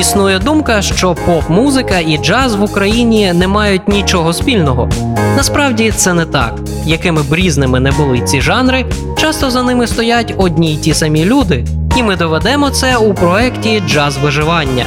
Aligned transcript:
Існує 0.00 0.38
думка, 0.38 0.82
що 0.82 1.14
поп-музика 1.26 1.98
і 1.98 2.18
джаз 2.18 2.54
в 2.54 2.62
Україні 2.62 3.32
не 3.32 3.48
мають 3.48 3.88
нічого 3.88 4.32
спільного. 4.32 4.88
Насправді 5.36 5.90
це 5.90 6.14
не 6.14 6.24
так. 6.24 6.54
Якими 6.84 7.22
б 7.22 7.34
різними 7.34 7.80
не 7.80 7.90
були 7.90 8.20
ці 8.20 8.40
жанри, 8.40 8.84
часто 9.18 9.50
за 9.50 9.62
ними 9.62 9.86
стоять 9.86 10.34
одні 10.36 10.74
й 10.74 10.76
ті 10.76 10.94
самі 10.94 11.24
люди, 11.24 11.64
і 11.96 12.02
ми 12.02 12.16
доведемо 12.16 12.70
це 12.70 12.96
у 12.96 13.14
проєкті 13.14 13.82
Джаз 13.88 14.18
виживання. 14.18 14.86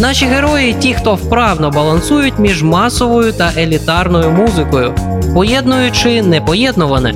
Наші 0.00 0.26
герої 0.26 0.72
ті, 0.72 0.94
хто 0.94 1.14
вправно 1.14 1.70
балансують 1.70 2.38
між 2.38 2.62
масовою 2.62 3.32
та 3.32 3.52
елітарною 3.56 4.30
музикою, 4.30 4.94
поєднуючи 5.34 6.22
непоєднуване. 6.22 7.14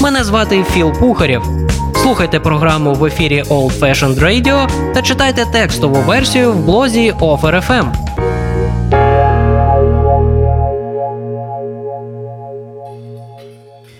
Мене 0.00 0.24
звати 0.24 0.64
Філ 0.74 0.92
Пухарєв. 0.92 1.63
Слухайте 2.04 2.40
програму 2.40 2.94
в 2.94 3.04
ефірі 3.04 3.42
Old 3.42 3.78
Fashioned 3.78 4.20
Radio 4.20 4.68
та 4.94 5.02
читайте 5.02 5.46
текстову 5.52 5.94
версію 5.94 6.52
в 6.52 6.64
блозі 6.64 7.14
OFR.FM. 7.20 7.92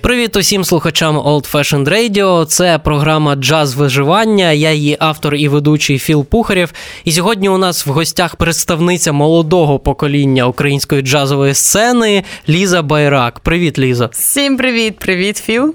Привіт 0.01 0.37
усім 0.37 0.65
слухачам 0.65 1.19
Old 1.19 1.53
Fashioned 1.53 1.89
Radio. 1.89 2.47
Це 2.47 2.79
програма 2.79 3.37
Джаз 3.37 3.75
виживання. 3.75 4.53
Я 4.53 4.73
її 4.73 4.97
автор 5.01 5.35
і 5.35 5.49
ведучий 5.49 5.99
Філ 5.99 6.25
Пухарєв. 6.25 6.73
І 7.05 7.13
сьогодні 7.13 7.49
у 7.49 7.59
нас 7.59 7.87
в 7.87 7.91
гостях 7.91 8.37
представниця 8.37 9.13
молодого 9.13 9.79
покоління 9.79 10.47
української 10.47 11.03
джазової 11.03 11.55
сцени 11.55 12.25
Ліза 12.49 12.83
Байрак. 12.83 13.41
Привіт, 13.41 13.79
Ліза. 13.79 14.07
Всім 14.13 14.57
привіт, 14.57 14.99
привіт, 14.99 15.37
Філ. 15.37 15.75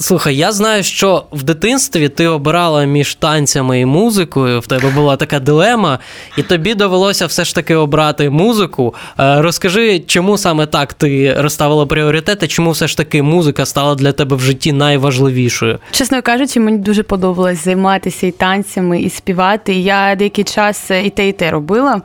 Слухай, 0.00 0.36
я 0.36 0.52
знаю, 0.52 0.82
що 0.82 1.24
в 1.32 1.42
дитинстві 1.42 2.08
ти 2.08 2.26
обирала 2.26 2.84
між 2.84 3.14
танцями 3.14 3.80
і 3.80 3.86
музикою. 3.86 4.60
В 4.60 4.66
тебе 4.66 4.90
була 4.90 5.16
така 5.16 5.40
дилема, 5.40 5.98
і 6.36 6.42
тобі 6.42 6.74
довелося 6.74 7.26
все 7.26 7.44
ж 7.44 7.54
таки 7.54 7.74
обрати 7.74 8.30
музику. 8.30 8.94
Е, 9.20 9.42
розкажи, 9.42 10.00
чому 10.00 10.38
саме 10.38 10.66
так 10.66 10.94
ти 10.94 11.34
розставила 11.38 11.86
пріоритети, 11.86 12.48
чому 12.48 12.70
все 12.70 12.88
ж 12.88 12.96
таки 12.96 13.22
музика 13.22 13.66
стала 13.66 13.94
для 13.94 14.12
тебе 14.12 14.36
в 14.36 14.40
житті 14.40 14.72
найважливішою? 14.72 15.78
Чесно 15.90 16.22
кажучи, 16.22 16.60
мені 16.60 16.78
дуже 16.78 17.02
подобалось 17.02 17.64
займатися 17.64 18.26
і 18.26 18.30
танцями, 18.30 19.00
і 19.00 19.10
співати. 19.10 19.74
Я 19.74 20.14
деякий 20.14 20.44
час 20.44 20.90
і 21.04 21.10
те, 21.10 21.28
і 21.28 21.32
те 21.32 21.50
робила. 21.50 22.02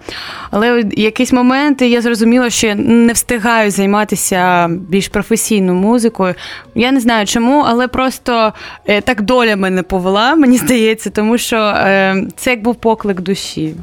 Але 0.51 0.81
в 0.81 0.99
якийсь 0.99 1.33
момент 1.33 1.81
я 1.81 2.01
зрозуміла, 2.01 2.49
що 2.49 2.67
я 2.67 2.75
не 2.75 3.13
встигаю 3.13 3.71
займатися 3.71 4.67
більш 4.69 5.07
професійною 5.07 5.79
музикою. 5.79 6.35
Я 6.75 6.91
не 6.91 6.99
знаю 6.99 7.25
чому, 7.25 7.65
але 7.67 7.82
але 7.83 7.87
просто 7.87 8.53
е, 8.85 9.01
так 9.01 9.21
доля 9.21 9.55
мене 9.55 9.83
повела, 9.83 10.35
мені 10.35 10.57
здається, 10.57 11.09
тому 11.09 11.37
що 11.37 11.57
е, 11.57 12.23
це 12.35 12.49
як 12.49 12.61
був 12.61 12.75
поклик 12.75 13.21
душі. 13.21 13.75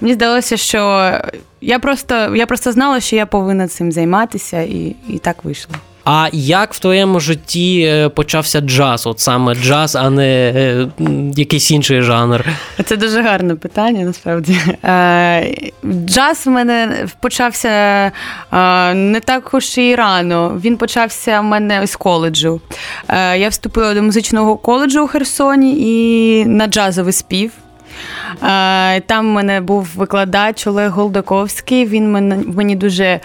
Мені 0.00 0.14
здалося, 0.14 0.56
що 0.56 1.12
я 1.60 1.78
просто 1.78 2.36
я 2.36 2.46
просто 2.46 2.72
знала, 2.72 3.00
що 3.00 3.16
я 3.16 3.26
повинна 3.26 3.68
цим 3.68 3.92
займатися, 3.92 4.60
і, 4.60 4.96
і 5.08 5.18
так 5.18 5.44
вийшло. 5.44 5.74
А 6.04 6.28
як 6.32 6.74
в 6.74 6.78
твоєму 6.78 7.20
житті 7.20 7.82
е, 7.82 8.08
почався 8.08 8.60
джаз? 8.60 9.06
От 9.06 9.20
саме 9.20 9.54
джаз, 9.54 9.96
а 9.96 10.10
не 10.10 10.52
е, 10.56 10.88
якийсь 11.36 11.70
інший 11.70 12.02
жанр? 12.02 12.44
Це 12.84 12.96
дуже 12.96 13.22
гарне 13.22 13.54
питання, 13.54 14.04
насправді. 14.04 14.56
Е, 14.84 15.72
джаз 15.84 16.46
в 16.46 16.50
мене 16.50 17.06
почався 17.20 18.12
не 18.94 19.20
так 19.24 19.54
уж 19.54 19.78
і 19.78 19.94
рано. 19.94 20.60
Він 20.64 20.76
почався 20.76 21.40
в 21.40 21.44
мене 21.44 21.86
з 21.86 21.96
коледжу. 21.96 22.60
Я 23.36 23.48
вступила 23.48 23.94
до 23.94 24.02
музичного 24.02 24.56
коледжу 24.56 25.04
у 25.04 25.06
Херсоні 25.06 25.76
і 25.78 26.46
на 26.46 26.66
джазовий 26.66 27.12
спів. 27.12 27.52
Там 29.06 29.28
в 29.28 29.32
мене 29.32 29.60
був 29.60 29.88
викладач 29.96 30.66
Олег 30.66 30.90
Голдаковський. 30.90 31.86
Він 31.86 32.12
мені 32.46 32.76
дуже 32.76 33.20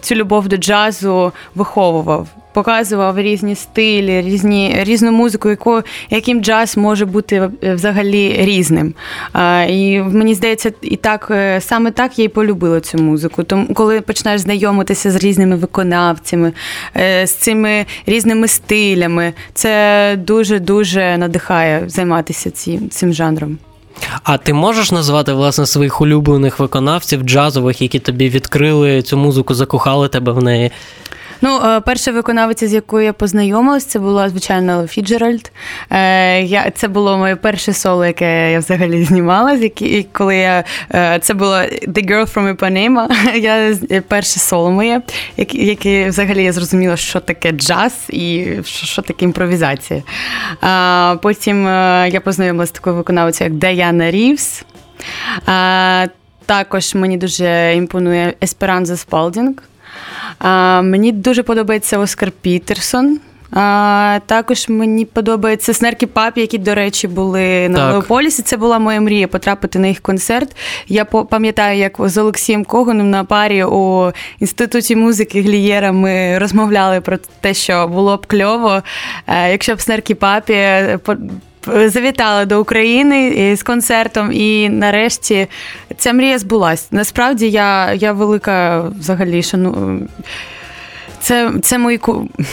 цю 0.00 0.14
любов 0.14 0.48
до 0.48 0.56
джазу 0.56 1.32
виховував. 1.54 2.28
Показував 2.52 3.18
різні 3.18 3.54
стилі, 3.54 4.20
різні, 4.20 4.76
різну 4.80 5.12
музику, 5.12 5.50
яку, 5.50 5.82
яким 6.10 6.40
джаз 6.42 6.76
може 6.76 7.06
бути 7.06 7.50
взагалі 7.62 8.36
різним. 8.38 8.94
А, 9.32 9.66
І 9.68 10.02
мені 10.02 10.34
здається, 10.34 10.72
і 10.82 10.96
так 10.96 11.28
е, 11.30 11.60
саме 11.60 11.90
так 11.90 12.18
я 12.18 12.24
і 12.24 12.28
полюбила 12.28 12.80
цю 12.80 12.98
музику. 12.98 13.42
Тому 13.42 13.74
коли 13.74 14.00
починаєш 14.00 14.40
знайомитися 14.40 15.10
з 15.10 15.16
різними 15.16 15.56
виконавцями, 15.56 16.52
е, 16.96 17.26
з 17.26 17.34
цими 17.34 17.86
різними 18.06 18.48
стилями, 18.48 19.32
це 19.54 20.16
дуже 20.18 20.58
дуже 20.58 21.16
надихає 21.18 21.82
займатися 21.86 22.50
цим, 22.50 22.90
цим 22.90 23.12
жанром. 23.12 23.58
А 24.22 24.38
ти 24.38 24.52
можеш 24.52 24.92
назвати 24.92 25.32
власне 25.32 25.66
своїх 25.66 26.00
улюблених 26.00 26.58
виконавців 26.58 27.22
джазових, 27.22 27.82
які 27.82 27.98
тобі 27.98 28.28
відкрили 28.28 29.02
цю 29.02 29.16
музику, 29.16 29.54
закохали 29.54 30.08
тебе 30.08 30.32
в 30.32 30.42
неї? 30.42 30.70
Ну, 31.40 31.60
е, 31.64 31.80
перша 31.80 32.12
виконавиця, 32.12 32.68
з 32.68 32.72
якою 32.72 33.04
я 33.04 33.12
познайомилась, 33.12 33.84
це 33.84 33.98
була 33.98 34.28
звичайно 34.28 34.86
Фіджеральд. 34.86 35.52
Е, 35.92 36.72
це 36.74 36.88
було 36.88 37.18
моє 37.18 37.36
перше 37.36 37.72
соло, 37.72 38.06
яке 38.06 38.52
я 38.52 38.58
взагалі 38.58 39.04
знімала. 39.04 39.58
коли 40.12 40.36
я 40.36 40.64
е, 40.94 41.18
це 41.22 41.34
було 41.34 41.56
The 41.56 42.10
Girl 42.10 42.34
from 42.34 42.56
Ipanema. 42.56 43.08
Я 43.34 43.76
перше 44.08 44.38
соло 44.38 44.70
моє, 44.70 45.02
яке 45.52 46.08
взагалі 46.08 46.44
я 46.44 46.52
зрозуміла, 46.52 46.96
що 46.96 47.20
таке 47.20 47.52
джаз 47.52 47.92
і 48.08 48.46
що 48.64 49.02
таке 49.02 49.24
імпровізація. 49.24 50.02
Потім 51.22 51.64
я 52.06 52.20
познайомилася 52.24 52.70
з 52.70 52.72
такою 52.72 52.96
виконавицею, 52.96 53.50
як 53.50 53.58
Даяна 53.58 54.10
Рівс. 54.10 54.64
Також 56.46 56.94
мені 56.94 57.16
дуже 57.16 57.74
імпонує 57.76 58.34
Есперанза 58.42 58.96
Спалдінг. 58.96 59.54
А, 60.40 60.82
Мені 60.82 61.12
дуже 61.12 61.42
подобається 61.42 61.98
Оскар 61.98 62.30
Пітерсон. 62.30 63.20
А, 63.52 64.18
Також 64.26 64.68
мені 64.68 65.04
подобається 65.04 65.74
Снеркі 65.74 66.06
Папі, 66.06 66.40
які, 66.40 66.58
до 66.58 66.74
речі, 66.74 67.08
були 67.08 67.68
на 67.68 67.92
Леополісі. 67.92 68.42
Це 68.42 68.56
була 68.56 68.78
моя 68.78 69.00
мрія 69.00 69.28
потрапити 69.28 69.78
на 69.78 69.86
їх 69.86 70.00
концерт. 70.00 70.56
Я 70.88 71.04
пам'ятаю, 71.04 71.78
як 71.78 71.96
з 71.98 72.18
Олексієм 72.18 72.64
Коганом 72.64 73.10
на 73.10 73.24
парі 73.24 73.64
у 73.64 74.12
інституті 74.40 74.96
музики 74.96 75.42
Глієра 75.42 75.92
ми 75.92 76.38
розмовляли 76.38 77.00
про 77.00 77.18
те, 77.40 77.54
що 77.54 77.88
було 77.88 78.16
б 78.16 78.26
кльово, 78.26 78.82
е, 79.26 79.50
якщо 79.50 79.74
б 79.74 79.80
Снеркі 79.80 80.14
Папі 80.14 80.54
завітала 81.66 82.44
до 82.44 82.60
України 82.60 83.56
з 83.56 83.62
концертом, 83.62 84.32
і 84.32 84.68
нарешті 84.68 85.46
ця 85.96 86.12
мрія 86.12 86.38
збулась. 86.38 86.92
Насправді 86.92 87.50
я 87.50 87.92
я 87.92 88.12
велика 88.12 88.80
взагалі 88.80 89.42
шану. 89.42 90.00
Це 91.20 91.52
це 91.62 91.78
мій 91.78 92.00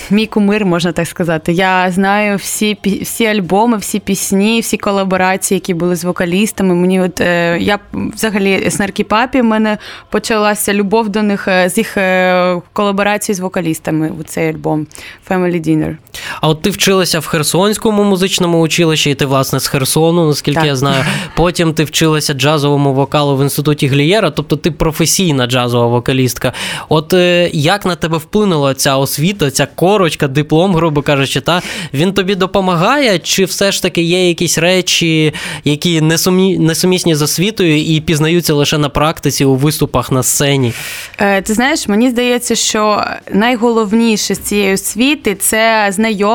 мій 0.09 0.25
кумир, 0.25 0.65
можна 0.65 0.91
так 0.91 1.07
сказати. 1.07 1.53
Я 1.53 1.91
знаю 1.91 2.37
всі 2.37 2.77
всі 3.01 3.25
альбоми, 3.25 3.77
всі 3.77 3.99
пісні, 3.99 4.59
всі 4.59 4.77
колаборації, 4.77 5.55
які 5.55 5.73
були 5.73 5.95
з 5.95 6.03
вокалістами. 6.03 6.75
Мені 6.75 7.01
от 7.01 7.21
е, 7.21 7.57
я 7.59 7.79
взагалі 7.93 8.69
Снеркі 8.69 9.03
Папі 9.03 9.41
в 9.41 9.43
мене 9.43 9.77
почалася 10.09 10.73
любов 10.73 11.09
до 11.09 11.23
них 11.23 11.47
е, 11.47 11.69
з 11.69 11.77
їх 11.77 11.97
е, 11.97 12.61
колаборації 12.73 13.35
з 13.35 13.39
вокалістами 13.39 14.11
у 14.19 14.23
цей 14.23 14.49
альбом 14.49 14.87
Family 15.29 15.67
Dinner. 15.67 15.95
А 16.41 16.47
от 16.47 16.61
ти 16.61 16.69
вчилася 16.69 17.19
в 17.19 17.25
Херсонському 17.25 18.03
музичному 18.03 18.59
училищі, 18.59 19.11
і 19.11 19.15
ти, 19.15 19.25
власне, 19.25 19.59
з 19.59 19.67
Херсону, 19.67 20.27
наскільки 20.27 20.59
так. 20.59 20.65
я 20.65 20.75
знаю. 20.75 21.03
Потім 21.35 21.73
ти 21.73 21.83
вчилася 21.83 22.33
джазовому 22.33 22.93
вокалу 22.93 23.37
в 23.37 23.43
інституті 23.43 23.87
Глієра, 23.87 24.29
тобто 24.29 24.55
ти 24.55 24.71
професійна 24.71 25.47
джазова 25.47 25.87
вокалістка. 25.87 26.53
От 26.89 27.13
як 27.51 27.85
на 27.85 27.95
тебе 27.95 28.17
вплинула 28.17 28.73
ця 28.73 28.97
освіта, 28.97 29.51
ця 29.51 29.65
корочка, 29.75 30.27
диплом, 30.27 30.75
грубо 30.75 31.01
кажучи, 31.01 31.41
та 31.41 31.61
він 31.93 32.13
тобі 32.13 32.35
допомагає, 32.35 33.19
чи 33.19 33.45
все 33.45 33.71
ж 33.71 33.81
таки 33.81 34.01
є 34.01 34.27
якісь 34.27 34.57
речі, 34.57 35.33
які 35.63 36.01
несумі... 36.01 36.57
несумісні 36.57 37.15
з 37.15 37.21
освітою 37.21 37.77
і 37.77 38.01
пізнаються 38.01 38.53
лише 38.53 38.77
на 38.77 38.89
практиці 38.89 39.45
у 39.45 39.55
виступах 39.55 40.11
на 40.11 40.23
сцені? 40.23 40.73
Е, 41.17 41.41
ти 41.41 41.53
знаєш, 41.53 41.87
мені 41.87 42.09
здається, 42.09 42.55
що 42.55 43.03
найголовніше 43.33 44.35
з 44.35 44.39
цієї 44.39 44.73
освіти 44.73 45.35
це 45.35 45.87
знайомство, 45.91 46.26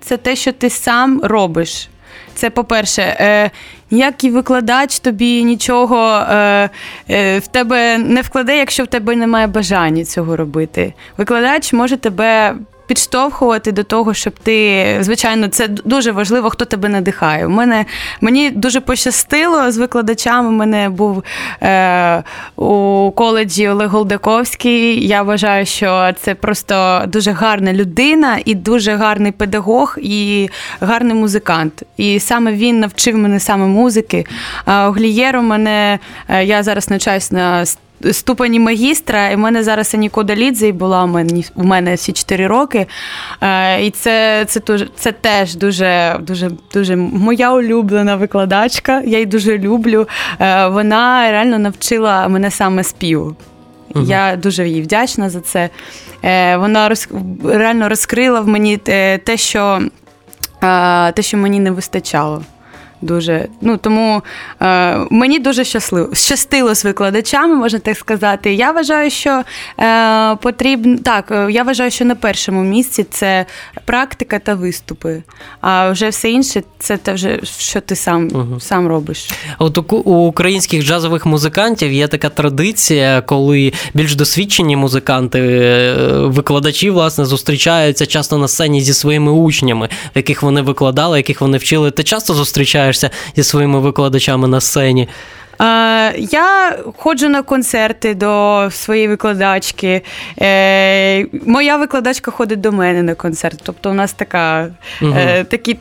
це 0.00 0.16
те, 0.16 0.36
що 0.36 0.52
ти 0.52 0.70
сам 0.70 1.20
робиш. 1.24 1.88
Це 2.34 2.50
по-перше, 2.50 3.02
е, 3.02 3.50
ніякий 3.90 4.30
викладач 4.30 4.98
тобі 4.98 5.44
нічого 5.44 6.16
е, 6.16 6.70
е, 7.10 7.38
в 7.38 7.46
тебе 7.46 7.98
не 7.98 8.20
вкладе, 8.20 8.56
якщо 8.56 8.84
в 8.84 8.86
тебе 8.86 9.16
немає 9.16 9.46
бажання 9.46 10.04
цього 10.04 10.36
робити. 10.36 10.94
Викладач 11.18 11.72
може 11.72 11.96
тебе 11.96 12.54
підштовхувати 12.86 13.72
до 13.72 13.84
того, 13.84 14.14
щоб 14.14 14.32
ти, 14.42 14.96
звичайно, 15.00 15.48
це 15.48 15.68
дуже 15.68 16.12
важливо, 16.12 16.50
хто 16.50 16.64
тебе 16.64 16.88
надихає. 16.88 17.46
У 17.46 17.50
мене 17.50 17.84
мені 18.20 18.50
дуже 18.50 18.80
пощастило 18.80 19.70
з 19.70 19.78
викладачами. 19.78 20.48
У 20.48 20.52
мене 20.52 20.88
був 20.88 21.24
е, 21.62 22.22
у 22.56 23.10
коледжі 23.10 23.68
Олег 23.68 23.90
Голдаковський. 23.90 25.06
Я 25.06 25.22
вважаю, 25.22 25.66
що 25.66 26.10
це 26.20 26.34
просто 26.34 27.02
дуже 27.06 27.30
гарна 27.30 27.72
людина 27.72 28.38
і 28.44 28.54
дуже 28.54 28.94
гарний 28.94 29.32
педагог 29.32 29.96
і 30.02 30.48
гарний 30.80 31.14
музикант. 31.14 31.82
І 31.96 32.20
саме 32.20 32.52
він 32.52 32.80
навчив 32.80 33.18
мене 33.18 33.40
саме 33.40 33.66
музики. 33.66 34.26
А 34.64 34.90
Глієро 34.90 35.42
мене 35.42 35.98
е, 36.28 36.44
я 36.44 36.62
зараз 36.62 36.90
навчаюсь 36.90 37.32
на 37.32 37.64
ступені 38.12 38.60
магістра, 38.60 39.28
і 39.28 39.36
в 39.36 39.38
мене 39.38 39.62
зараз 39.62 39.94
Анікода 39.94 40.36
Лідзе 40.36 40.72
була 40.72 41.04
у 41.04 41.06
мене 41.06 41.42
у 41.54 41.64
мене 41.64 41.94
всі 41.94 42.12
4 42.12 42.46
роки. 42.46 42.86
Е, 43.40 43.82
і 43.84 43.90
це 43.90 44.44
це, 44.48 44.60
це 44.96 45.12
теж 45.12 45.54
дуже 45.54 46.16
дуже, 46.20 46.50
дуже 46.74 46.96
моя 46.96 47.52
улюблена 47.52 48.16
викладачка. 48.16 49.00
Я 49.00 49.18
її 49.18 49.26
дуже 49.26 49.58
люблю. 49.58 50.08
Е, 50.40 50.66
вона 50.66 51.30
реально 51.30 51.58
навчила 51.58 52.28
мене 52.28 52.50
саме 52.50 52.84
співу. 52.84 53.36
Угу. 53.94 54.04
Я 54.04 54.36
дуже 54.36 54.68
їй 54.68 54.82
вдячна 54.82 55.30
за 55.30 55.40
це. 55.40 55.70
Е, 56.22 56.56
вона 56.56 56.88
роз, 56.88 57.08
реально 57.44 57.88
розкрила 57.88 58.40
в 58.40 58.48
мені 58.48 58.76
те, 58.76 59.36
що 59.36 59.82
те, 61.14 61.22
що 61.22 61.36
мені 61.36 61.60
не 61.60 61.70
вистачало. 61.70 62.42
Дуже 63.04 63.48
ну 63.60 63.76
тому 63.76 64.22
е, 64.62 64.98
мені 65.10 65.38
дуже 65.38 65.64
щасливо 65.64 66.14
щастило 66.14 66.74
з 66.74 66.84
викладачами, 66.84 67.54
можна 67.54 67.78
так 67.78 67.96
сказати. 67.96 68.54
Я 68.54 68.70
вважаю, 68.70 69.10
що 69.10 69.42
е, 69.80 70.36
потрібно 70.36 70.98
так. 70.98 71.30
Е, 71.30 71.46
я 71.50 71.62
вважаю, 71.62 71.90
що 71.90 72.04
на 72.04 72.14
першому 72.14 72.62
місці 72.62 73.06
це 73.10 73.46
практика 73.84 74.38
та 74.38 74.54
виступи. 74.54 75.22
А 75.60 75.90
вже 75.90 76.08
все 76.08 76.30
інше 76.30 76.62
це 76.78 76.96
те 76.96 77.12
вже 77.12 77.40
що 77.58 77.80
ти 77.80 77.96
сам 77.96 78.30
угу. 78.32 78.60
сам 78.60 78.88
робиш. 78.88 79.30
От 79.58 79.78
у, 79.78 79.96
у 79.96 80.26
українських 80.26 80.84
джазових 80.84 81.26
музикантів 81.26 81.92
є 81.92 82.08
така 82.08 82.28
традиція, 82.28 83.20
коли 83.20 83.72
більш 83.94 84.14
досвідчені 84.14 84.76
музиканти, 84.76 85.40
е, 85.40 85.94
викладачі 86.26 86.90
власне 86.90 87.24
зустрічаються 87.24 88.06
часто 88.06 88.38
на 88.38 88.48
сцені 88.48 88.80
зі 88.80 88.94
своїми 88.94 89.32
учнями, 89.32 89.88
яких 90.14 90.42
вони 90.42 90.62
викладали, 90.62 91.16
яких 91.16 91.40
вони 91.40 91.58
вчили. 91.58 91.90
Ти 91.90 92.02
часто 92.02 92.34
зустрічаєш 92.34 92.93
спілкуєшся 92.94 93.10
зі 93.36 93.42
своїми 93.42 93.80
викладачами 93.80 94.48
на 94.48 94.60
сцені? 94.60 95.08
Я 96.16 96.78
ходжу 96.96 97.28
на 97.28 97.42
концерти 97.42 98.14
до 98.14 98.68
своєї 98.70 99.08
викладачки. 99.08 100.02
Е, 100.40 101.26
моя 101.46 101.76
викладачка 101.76 102.30
ходить 102.30 102.60
до 102.60 102.72
мене 102.72 103.02
на 103.02 103.14
концерт. 103.14 103.60
Тобто, 103.62 103.90
у 103.90 103.94
нас 103.94 104.12
така 104.12 104.68
угу. 105.02 105.14
такі 105.50 105.76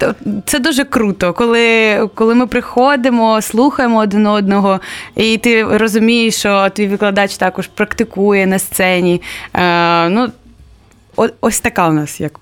це 0.45 0.59
дуже 0.59 0.83
круто, 0.83 1.33
коли 1.33 2.09
коли 2.15 2.35
ми 2.35 2.47
приходимо, 2.47 3.41
слухаємо 3.41 3.99
один 3.99 4.27
одного, 4.27 4.79
і 5.15 5.37
ти 5.37 5.63
розумієш, 5.63 6.35
що 6.35 6.69
твій 6.69 6.87
викладач 6.87 7.37
також 7.37 7.67
практикує 7.67 8.47
на 8.47 8.59
сцені. 8.59 9.21
Е, 9.53 10.09
ну, 10.09 10.31
Ось 11.41 11.59
така 11.59 11.89
у 11.89 11.93
нас 11.93 12.21
як. 12.21 12.39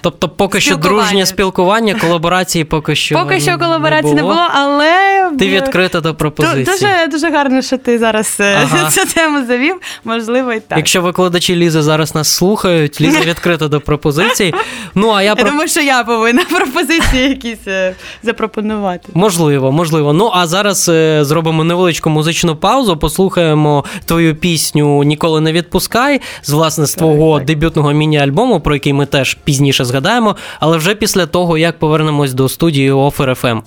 Тобто, 0.00 0.28
поки 0.28 0.60
що 0.60 0.76
дружнє 0.76 1.26
спілкування, 1.26 1.94
колаборації 1.94 2.64
поки 2.64 2.94
що. 2.94 3.14
Поки 3.14 3.40
що 3.40 3.58
колаборації 3.58 4.14
не 4.14 4.22
було, 4.22 4.34
не 4.34 4.40
було 4.40 4.48
але. 4.54 5.30
Ти 5.38 5.48
відкрита 5.48 6.00
до 6.00 6.14
пропозиції. 6.14 6.64
Дуже 6.64 7.06
дуже 7.10 7.30
гарно, 7.30 7.62
що 7.62 7.78
ти 7.78 7.98
зараз 7.98 8.36
е, 8.40 8.58
ага. 8.62 8.90
цю 8.90 9.06
тему 9.14 9.46
завів. 9.46 9.76
Можливо, 10.04 10.52
і 10.52 10.60
так. 10.60 10.78
Якщо 10.78 11.02
викладачі 11.02 11.56
Лізи 11.56 11.82
зараз 11.82 12.14
нас 12.14 12.28
слухають, 12.28 13.00
Ліза 13.00 13.20
відкрита 13.20 13.68
до 13.68 13.80
пропозицій. 13.80 14.54
Ну, 14.94 15.10
а 15.10 15.22
я, 15.22 15.34
я 15.38 15.44
думаю, 15.44 15.68
що 15.68 15.80
я 15.80 16.04
повинна 16.04 16.44
пропозиції 16.50 17.28
якісь 17.28 17.68
е, 17.68 17.94
запропонувати. 18.22 19.08
Можливо, 19.14 19.72
можливо. 19.72 20.12
Ну, 20.12 20.30
а 20.34 20.46
зараз 20.46 20.88
е, 20.88 21.24
зробимо 21.24 21.64
невеличку 21.64 22.10
музичну 22.10 22.56
паузу, 22.56 22.96
послухаємо 22.96 23.84
твою 24.04 24.34
пісню 24.34 25.02
Ніколи 25.02 25.40
не 25.40 25.52
відпускай 25.52 26.20
з 26.42 26.50
власне 26.50 26.86
з 26.86 26.94
твого 26.94 27.40
дебютного 27.40 27.79
дебютного 27.80 27.92
міні-альбому, 27.92 28.60
про 28.60 28.74
який 28.74 28.92
ми 28.92 29.06
теж 29.06 29.34
пізніше 29.44 29.84
згадаємо, 29.84 30.36
але 30.60 30.76
вже 30.76 30.94
після 30.94 31.26
того, 31.26 31.58
як 31.58 31.78
повернемось 31.78 32.32
до 32.32 32.48
студії 32.48 32.92
Offer 32.92 33.40
FM. 33.40 33.62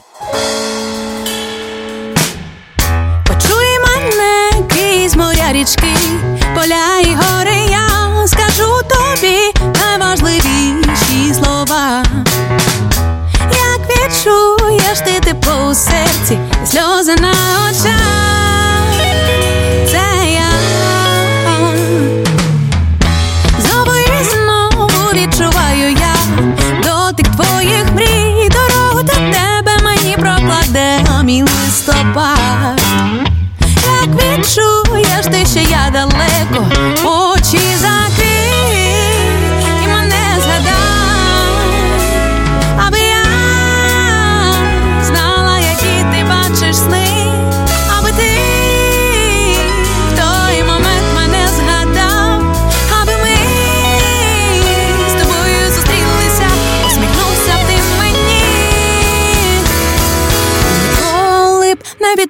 Почуй 3.27 3.79
мене 3.85 4.67
крізь 4.69 5.15
моря 5.15 5.51
річки, 5.51 5.93
поля 6.55 6.99
і 7.01 7.15
гори, 7.15 7.57
я 7.71 8.27
скажу 8.27 8.81
тобі 8.89 9.37
найважливіші 9.79 11.33
слова. 11.33 12.03
Як 13.41 13.81
відчуєш 13.89 14.99
ти 15.05 15.19
тепло 15.19 15.69
у 15.71 15.73
серці, 15.73 16.37
сльози 16.65 17.15
на 17.15 17.33
очах. 17.69 18.42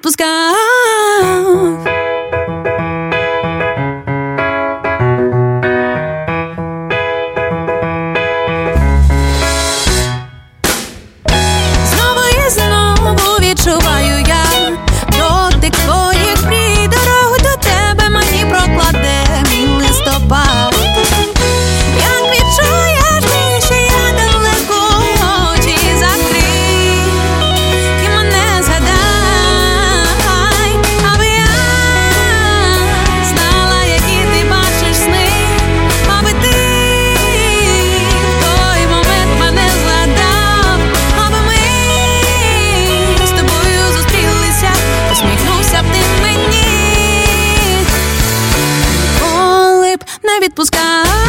på 0.04 0.10
Sky! 0.10 0.53
навіть 50.34 50.44
відпускай. 50.44 51.23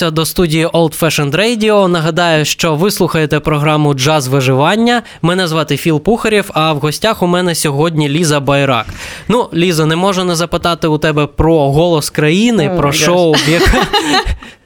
Повертаємося 0.00 0.10
до 0.10 0.26
студії 0.26 0.66
Old 0.66 1.00
Fashioned 1.00 1.36
Radio. 1.36 1.88
Нагадаю, 1.88 2.44
що 2.44 2.74
ви 2.74 2.90
слухаєте 2.90 3.40
програму 3.40 3.94
Джаз 3.94 4.28
виживання. 4.28 5.02
Мене 5.22 5.48
звати 5.48 5.76
Філ 5.76 6.00
Пухарєв, 6.00 6.50
а 6.54 6.72
в 6.72 6.78
гостях 6.78 7.22
у 7.22 7.26
мене 7.26 7.54
сьогодні 7.54 8.08
Ліза 8.08 8.40
Байрак. 8.40 8.86
Ну, 9.28 9.48
Ліза, 9.54 9.86
не 9.86 9.96
можу 9.96 10.24
не 10.24 10.34
запитати 10.36 10.86
у 10.86 10.98
тебе 10.98 11.26
про 11.26 11.72
голос 11.72 12.10
країни, 12.10 12.68
oh 12.68 12.76
про 12.76 12.92
шоу, 12.92 13.34
яке- 13.48 13.86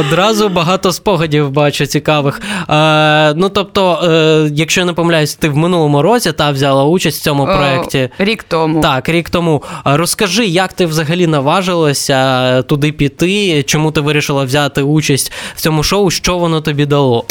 Одразу 0.00 0.48
багато 0.48 0.92
спогадів 0.92 1.50
бачу 1.50 1.86
цікавих. 1.86 2.40
Е, 2.70 3.34
ну 3.34 3.48
тобто, 3.48 4.00
е, 4.04 4.50
якщо 4.54 4.80
я 4.80 4.84
не 4.84 4.92
помиляюсь, 4.92 5.34
ти 5.34 5.48
в 5.48 5.56
минулому 5.56 6.02
році 6.02 6.32
та 6.32 6.50
взяла 6.50 6.84
участь 6.84 7.20
в 7.20 7.24
цьому 7.24 7.44
проєкті. 7.44 8.08
Рік 8.18 8.42
тому. 8.42 8.80
Так, 8.80 9.08
рік 9.08 9.30
тому. 9.30 9.62
Розкажи, 9.84 10.46
як 10.46 10.72
ти 10.72 10.86
взагалі 10.86 11.26
наважилася 11.26 12.62
туди 12.62 12.92
піти? 12.92 13.62
Чому 13.62 13.92
ти 13.92 14.00
вирішила 14.00 14.44
взяти 14.44 14.82
участь 14.82 15.32
в 15.54 15.60
цьому 15.60 15.82
шоу? 15.82 16.10
Що 16.10 16.38
воно 16.38 16.60
тобі 16.60 16.86
дало? 16.86 17.24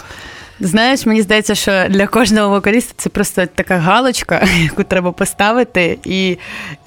Знаєш, 0.59 1.05
мені 1.05 1.21
здається, 1.21 1.55
що 1.55 1.85
для 1.89 2.07
кожного 2.07 2.49
вокаліста 2.49 2.93
це 2.97 3.09
просто 3.09 3.45
така 3.45 3.77
галочка, 3.77 4.47
яку 4.63 4.83
треба 4.83 5.11
поставити, 5.11 5.97
і, 6.03 6.37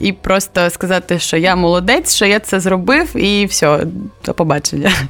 і 0.00 0.12
просто 0.12 0.70
сказати, 0.70 1.18
що 1.18 1.36
я 1.36 1.56
молодець, 1.56 2.14
що 2.14 2.26
я 2.26 2.40
це 2.40 2.60
зробив, 2.60 3.16
і 3.16 3.46
все, 3.46 3.80
до 4.24 4.34
побачення. 4.34 4.92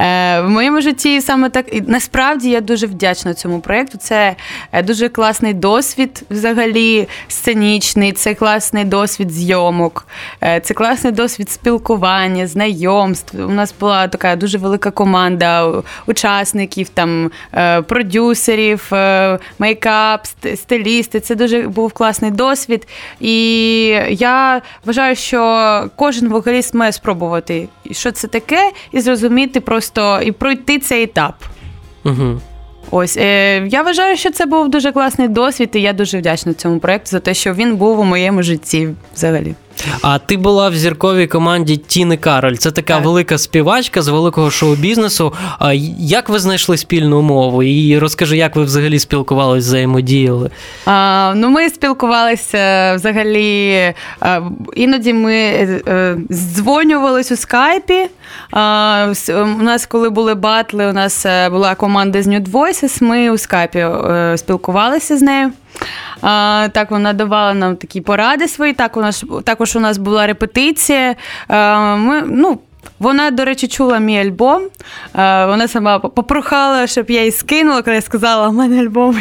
Е, 0.00 0.40
в 0.40 0.48
моєму 0.48 0.80
житті 0.80 1.20
саме 1.20 1.50
так 1.50 1.74
і 1.74 1.80
насправді 1.80 2.50
я 2.50 2.60
дуже 2.60 2.86
вдячна 2.86 3.34
цьому 3.34 3.60
проєкту. 3.60 3.98
Це 3.98 4.36
е, 4.72 4.82
дуже 4.82 5.08
класний 5.08 5.54
досвід, 5.54 6.22
взагалі 6.30 7.08
сценічний, 7.28 8.12
це 8.12 8.34
класний 8.34 8.84
досвід 8.84 9.30
зйомок, 9.30 10.06
е, 10.42 10.60
це 10.60 10.74
класний 10.74 11.12
досвід 11.12 11.50
спілкування, 11.50 12.46
знайомств. 12.46 13.44
У 13.44 13.50
нас 13.50 13.74
була 13.80 14.08
така 14.08 14.36
дуже 14.36 14.58
велика 14.58 14.90
команда 14.90 15.72
учасників, 16.06 16.88
там 16.88 17.30
е, 17.54 17.82
продюсерів, 18.06 18.88
е, 18.92 19.38
мейкап, 19.58 20.26
стилісти. 20.54 21.20
Це 21.20 21.34
дуже 21.34 21.62
був 21.62 21.92
класний 21.92 22.30
досвід. 22.30 22.88
І 23.20 23.86
я 24.10 24.62
вважаю, 24.84 25.16
що 25.16 25.90
кожен 25.96 26.28
вокаліст 26.28 26.74
має 26.74 26.92
спробувати, 26.92 27.68
що 27.90 28.12
це 28.12 28.28
таке, 28.28 28.70
і 28.92 29.00
зрозуміти 29.00 29.60
просто 29.60 30.20
і 30.22 30.32
пройти 30.32 30.78
цей 30.78 31.02
етап. 31.02 31.34
Угу. 32.04 32.40
Ось 32.90 33.16
е, 33.16 33.66
я 33.66 33.82
вважаю, 33.82 34.16
що 34.16 34.30
це 34.30 34.46
був 34.46 34.68
дуже 34.68 34.92
класний 34.92 35.28
досвід, 35.28 35.70
і 35.74 35.80
я 35.80 35.92
дуже 35.92 36.18
вдячна 36.18 36.54
цьому 36.54 36.78
проєкту 36.78 37.10
за 37.10 37.20
те, 37.20 37.34
що 37.34 37.54
він 37.54 37.76
був 37.76 38.00
у 38.00 38.04
моєму 38.04 38.42
житті 38.42 38.88
взагалі. 39.14 39.54
А 40.02 40.18
ти 40.18 40.36
була 40.36 40.68
в 40.68 40.76
зірковій 40.76 41.26
команді 41.26 41.76
Тіни 41.76 42.16
Кароль. 42.16 42.54
Це 42.54 42.70
така 42.70 42.94
Так. 42.94 43.04
велика 43.04 43.38
співачка 43.38 44.02
з 44.02 44.08
великого 44.08 44.50
шоу-бізнесу. 44.50 45.32
А 45.58 45.72
як 45.98 46.28
ви 46.28 46.38
знайшли 46.38 46.76
спільну 46.76 47.22
мову? 47.22 47.62
І 47.62 47.98
розкажи, 47.98 48.36
як 48.36 48.56
ви 48.56 48.64
взагалі 48.64 48.98
спілкувалися, 48.98 49.66
взаємодіяли? 49.68 50.50
А, 50.86 51.32
ну, 51.36 51.48
ми 51.50 51.68
спілкувалися 51.70 52.92
взагалі. 52.96 53.94
А, 54.20 54.40
іноді 54.76 55.12
ми 55.12 55.34
е, 55.34 55.80
е, 55.88 56.16
здзвонювались 56.30 57.32
у 57.32 57.36
скайпі. 57.36 58.06
А, 58.50 59.12
у 59.58 59.62
нас, 59.62 59.86
коли 59.86 60.10
були 60.10 60.34
батли, 60.34 60.86
у 60.86 60.92
нас 60.92 61.26
е, 61.26 61.48
була 61.48 61.74
команда 61.74 62.22
з 62.22 62.26
New 62.26 62.50
Voices, 62.50 63.02
ми 63.02 63.30
у 63.30 63.38
скайпі 63.38 63.78
е, 63.78 64.34
спілкувалися 64.38 65.16
з 65.16 65.22
нею. 65.22 65.52
А, 66.22 66.68
так, 66.72 66.90
вона 66.90 67.12
давала 67.12 67.54
нам 67.54 67.76
такі 67.76 68.00
поради 68.00 68.48
свої. 68.48 68.72
Так, 68.72 68.96
у 68.96 69.00
нас, 69.00 69.24
також 69.44 69.76
у 69.76 69.80
нас 69.80 69.98
була 69.98 70.26
репетиція. 70.26 71.14
А, 71.48 71.96
ми, 71.96 72.22
ну, 72.26 72.58
вона, 72.98 73.30
до 73.30 73.44
речі, 73.44 73.68
чула 73.68 73.98
мій 73.98 74.18
альбом. 74.18 74.62
Вона 75.14 75.68
сама 75.68 75.98
попрохала, 75.98 76.86
щоб 76.86 77.10
я 77.10 77.20
її 77.20 77.32
скинула, 77.32 77.82
коли 77.82 77.96
я 77.96 78.02
сказала, 78.02 78.48
у 78.48 78.52
мене 78.52 78.80
альбом. 78.80 79.16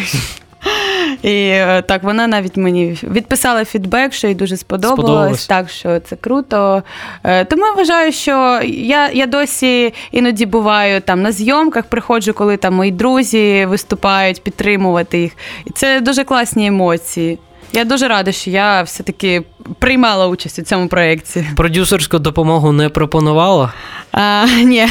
Вийшов». 1.24 1.32
І 1.32 1.50
е, 1.50 1.82
так, 1.82 2.04
вона 2.04 2.28
навіть 2.28 2.58
мені 2.58 2.98
відписала 3.04 3.66
фідбек, 3.66 4.14
що 4.14 4.28
їй 4.28 4.36
дуже 4.36 4.58
сподобалось. 4.58 5.00
Сподобалось. 5.00 5.48
Так, 5.48 5.70
що 5.70 6.00
це 6.00 6.16
круто. 6.16 6.84
Е, 7.24 7.46
Тому 7.46 7.66
я 7.66 7.72
вважаю, 7.72 8.12
що 8.12 8.62
я, 8.66 9.10
я 9.10 9.26
досі 9.26 9.94
іноді 10.12 10.46
буваю 10.46 11.02
там 11.02 11.22
на 11.22 11.32
зйомках, 11.32 11.86
приходжу, 11.86 12.32
коли 12.36 12.58
там 12.58 12.74
мої 12.74 12.92
друзі 12.92 13.66
виступають, 13.66 14.44
підтримувати 14.44 15.20
їх. 15.20 15.32
І 15.66 15.70
це 15.70 16.02
дуже 16.02 16.24
класні 16.24 16.68
емоції. 16.68 17.40
Я 17.74 17.86
дуже 17.86 18.08
рада, 18.08 18.32
що 18.32 18.50
я 18.50 18.82
все-таки 18.82 19.44
приймала 19.80 20.28
участь 20.28 20.60
у 20.60 20.62
цьому 20.62 20.88
проєкті. 20.88 21.46
Продюсерську 21.56 22.20
допомогу 22.20 22.72
не 22.72 22.90
пропонувала? 22.90 23.74
А, 24.12 24.46
ні. 24.64 24.88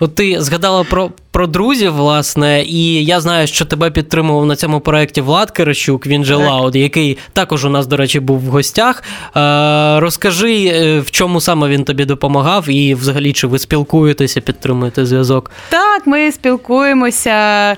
От 0.00 0.14
ти 0.14 0.40
згадала 0.40 0.84
про, 0.84 1.10
про 1.30 1.46
друзів, 1.46 1.92
власне, 1.92 2.62
і 2.62 3.04
я 3.04 3.20
знаю, 3.20 3.46
що 3.46 3.64
тебе 3.64 3.90
підтримував 3.90 4.46
на 4.46 4.56
цьому 4.56 4.80
проєкті 4.80 5.20
Влад 5.20 5.50
Каращук, 5.50 6.06
він 6.06 6.24
же 6.24 6.34
LAUD, 6.34 6.76
який 6.76 7.18
також 7.32 7.64
у 7.64 7.68
нас, 7.68 7.86
до 7.86 7.96
речі, 7.96 8.20
був 8.20 8.40
в 8.40 8.46
гостях. 8.46 9.02
Е, 9.36 10.00
розкажи, 10.00 10.64
е, 10.66 11.00
в 11.00 11.10
чому 11.10 11.40
саме 11.40 11.68
він 11.68 11.84
тобі 11.84 12.04
допомагав, 12.04 12.68
і 12.68 12.94
взагалі 12.94 13.32
чи 13.32 13.46
ви 13.46 13.58
спілкуєтеся, 13.58 14.40
підтримуєте 14.40 15.06
зв'язок? 15.06 15.50
Так, 15.68 16.06
ми 16.06 16.32
спілкуємося. 16.32 17.30
Е, 17.30 17.76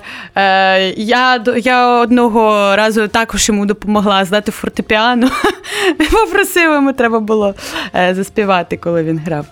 я, 0.97 1.43
я 1.57 2.01
одного 2.01 2.75
разу 2.75 3.07
також 3.07 3.49
йому 3.49 3.65
допомогла 3.65 4.25
здати 4.25 4.51
фортепіано. 4.51 5.29
Попросив, 6.11 6.73
йому 6.73 6.93
треба 6.93 7.19
було 7.19 7.53
заспівати, 8.11 8.77
коли 8.77 9.03
він 9.03 9.19
грав. 9.25 9.45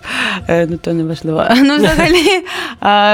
Ну, 0.48 0.76
то 0.76 0.92
не 0.92 1.04
важливо. 1.04 1.44
Ну, 1.56 1.76
взагалі, 1.76 2.44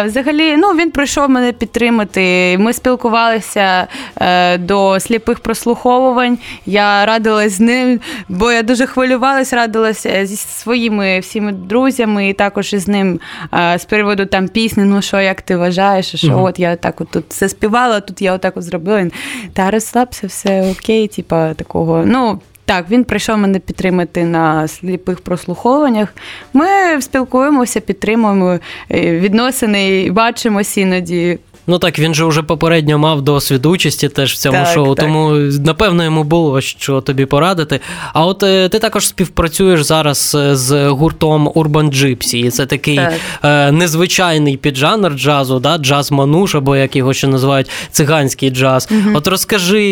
взагалі, 0.07 0.57
ну, 0.57 0.69
він 0.69 0.91
прийшов 0.91 1.31
мене 1.31 1.53
підтримати. 1.53 2.57
Ми 2.59 2.73
спілкувалися 2.73 3.87
е, 4.21 4.59
до 4.59 5.01
сліпих 5.01 5.41
прослуховувань. 5.41 6.39
Я 6.67 7.07
радилась 7.07 7.53
з 7.53 7.61
ним, 7.61 8.01
бо 8.29 8.53
я 8.53 8.63
дуже 8.63 8.87
хвилювалась, 8.87 9.53
радилася 9.53 10.27
зі 10.27 10.37
своїми 10.37 11.21
всіми 11.21 11.53
друзями, 11.53 12.29
і 12.29 12.33
також 12.33 12.73
із 12.73 12.89
ним 12.89 13.21
е, 13.55 13.79
з 13.79 13.85
приводу 13.85 14.27
там 14.27 14.49
пісні. 14.49 14.85
Ну 14.85 15.03
що, 15.03 15.21
як 15.21 15.43
ти 15.43 15.57
вважаєш? 15.57 16.15
Що 16.15 16.27
Мгм. 16.29 16.43
от 16.43 16.59
я 16.59 16.77
так 16.77 17.01
от 17.01 17.11
тут 17.11 17.25
все 17.29 17.49
співала, 17.49 18.01
тут 18.01 18.23
я 18.23 18.33
отак 18.33 18.57
от 18.57 18.63
зробила. 18.63 19.07
Та 19.53 19.71
розслабся, 19.71 20.27
все 20.27 20.71
окей, 20.71 21.09
типа 21.09 21.55
такого. 21.55 22.03
Ну. 22.07 22.41
Так, 22.65 22.91
він 22.91 23.05
прийшов 23.05 23.39
мене 23.39 23.59
підтримати 23.59 24.25
на 24.25 24.69
сліпих 24.69 25.21
прослуховуваннях. 25.21 26.15
Ми 26.53 27.01
спілкуємося, 27.01 27.81
підтримуємо 27.81 28.59
е, 28.91 29.21
відносини, 29.21 30.11
бачимося 30.11 30.81
іноді. 30.81 31.39
Ну 31.67 31.79
так, 31.79 31.99
він 31.99 32.15
же 32.15 32.25
вже 32.25 32.43
попередньо 32.43 32.99
мав 32.99 33.23
досвід 33.23 33.67
участі 33.67 34.09
теж 34.09 34.33
в 34.33 34.37
цьому 34.37 34.59
Так, 34.59 34.75
шоу, 34.75 34.95
так. 34.95 35.05
тому 35.05 35.31
напевно 35.65 36.05
йому 36.05 36.25
було 36.25 36.61
що 36.61 37.01
тобі 37.01 37.27
порадити. 37.27 37.81
А 38.13 38.27
от 38.27 38.43
е, 38.43 38.69
ти 38.69 38.79
також 38.79 39.09
співпрацюєш 39.09 39.83
зараз 39.83 40.37
е, 40.41 40.57
з 40.57 40.89
гуртом 40.89 41.49
Urban 41.49 41.91
Gypsy, 41.95 42.37
і 42.37 42.51
це 42.51 42.67
такий 42.67 42.97
Так. 42.97 43.13
е, 43.45 43.73
незвичайний 43.73 44.57
піджанр 44.57 45.13
джазу, 45.15 45.61
да? 45.61 45.79
джаз 45.79 46.13
мануш, 46.13 46.55
або 46.55 46.77
як 46.77 46.97
його 46.97 47.15
ще 47.15 47.27
називають 47.27 47.71
циганський 47.91 48.51
джаз. 48.51 48.89
От 49.15 49.27
розкажи, 49.27 49.85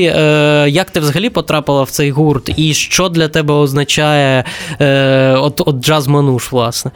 як 0.69 0.91
ти 0.91 1.01
взагалі 1.01 1.31
потрапила 1.31 1.83
в 1.83 1.91
цей 1.91 2.11
гурт, 2.11 2.51
і 2.57 2.75
що 2.75 3.09
для 3.09 3.29
тебе 3.29 3.55
означає 3.55 4.45
от, 5.37 5.63
от 5.67 5.85
джаз 5.85 6.07
мануш, 6.09 6.53
власне? 6.53 6.91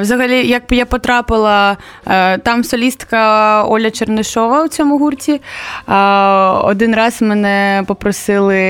Взагалі, 0.00 0.46
як 0.46 0.62
я 0.70 0.86
потрапила, 0.86 1.76
е, 2.06 2.38
там 2.38 2.64
солістка 2.64 3.64
Оля 3.64 3.90
Чернишова 3.90 4.64
у 4.64 4.68
цьому 4.68 4.98
гурті. 4.98 5.40
Один 6.64 6.94
раз 6.94 7.22
мене 7.22 7.84
попросили 7.86 8.60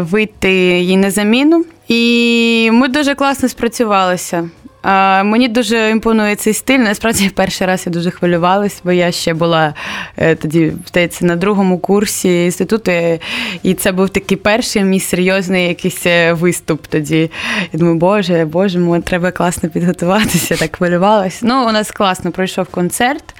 вийти 0.00 0.52
їй 0.80 0.96
на 0.96 1.10
заміну, 1.10 1.64
і 1.88 2.70
ми 2.72 2.88
дуже 2.88 3.14
класно 3.14 3.48
спрацювалися. 3.48 4.48
А, 4.88 5.22
Мені 5.22 5.48
дуже 5.48 5.90
імпонує 5.90 6.36
цей 6.36 6.52
стиль. 6.52 6.78
Насправді, 6.78 7.28
перший 7.34 7.66
раз 7.66 7.82
я 7.86 7.92
дуже 7.92 8.10
хвилювалась, 8.10 8.80
бо 8.84 8.92
я 8.92 9.12
ще 9.12 9.34
була 9.34 9.74
е, 10.16 10.34
тоді, 10.34 10.72
здається, 10.86 11.26
на 11.26 11.36
другому 11.36 11.78
курсі 11.78 12.44
інституту, 12.44 12.90
е, 12.90 13.18
і 13.62 13.74
це 13.74 13.92
був 13.92 14.08
такий 14.08 14.36
перший 14.36 14.84
мій 14.84 15.00
серйозний 15.00 15.68
якийсь 15.68 16.06
е, 16.06 16.32
виступ 16.32 16.86
тоді. 16.86 17.30
Я 17.72 17.78
думаю, 17.78 17.96
боже, 17.96 18.44
боже, 18.44 18.78
мені 18.78 19.02
треба 19.02 19.30
класно 19.30 19.68
підготуватися, 19.68 20.56
так 20.56 20.76
хвилювалася. 20.76 21.46
Ну, 21.46 21.68
у 21.68 21.72
нас 21.72 21.90
класно 21.90 22.30
пройшов 22.30 22.66
концерт, 22.66 23.34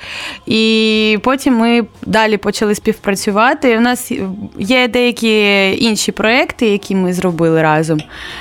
і 0.46 1.18
потім 1.22 1.56
ми 1.56 1.82
далі 2.06 2.36
почали 2.36 2.74
співпрацювати. 2.74 3.78
У 3.78 3.80
нас 3.80 4.12
є 4.58 4.88
деякі 4.88 5.70
інші 5.84 6.12
проекти, 6.12 6.66
які 6.66 6.94
ми 6.94 7.12
зробили 7.12 7.62
разом. 7.62 8.00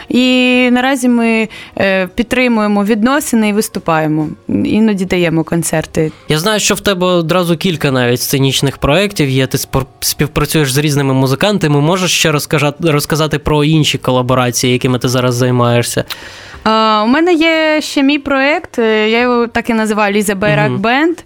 І 0.09 0.69
наразі 0.71 1.07
ми 1.07 1.49
е, 1.77 2.07
підтримуємо 2.07 2.83
відносини 2.95 3.49
і 3.49 3.53
виступаємо. 3.53 4.27
Іноді 4.47 5.05
даємо 5.05 5.43
концерти. 5.43 6.11
Я 6.29 6.39
знаю, 6.39 6.59
що 6.59 6.75
в 6.75 6.79
тебе 6.79 7.07
одразу 7.07 7.57
кілька 7.57 7.91
навіть 7.91 8.21
сценічних 8.21 8.77
проєктів 8.77 9.29
є. 9.29 9.47
Ти 9.47 9.57
співпрацюєш 9.99 10.73
з 10.73 10.77
різними 10.77 11.13
музикантами. 11.13 11.81
Можеш 11.81 12.11
ще 12.11 12.31
розкажати, 12.31 12.91
розказати 12.91 13.39
про 13.39 13.63
інші 13.63 13.97
колаборації, 13.97 14.73
якими 14.73 14.99
ти 14.99 15.07
зараз 15.07 15.35
займаєшся? 15.35 16.03
А, 16.63 17.03
у 17.05 17.07
мене 17.07 17.33
є 17.33 17.81
ще 17.81 18.03
мій 18.03 18.19
проєкт, 18.19 18.77
я 18.77 19.21
його 19.21 19.47
так 19.47 19.69
і 19.69 19.73
називаю 19.73 20.13
Ліза 20.13 20.35
Байрак 20.35 20.71
Бенд. 20.71 21.17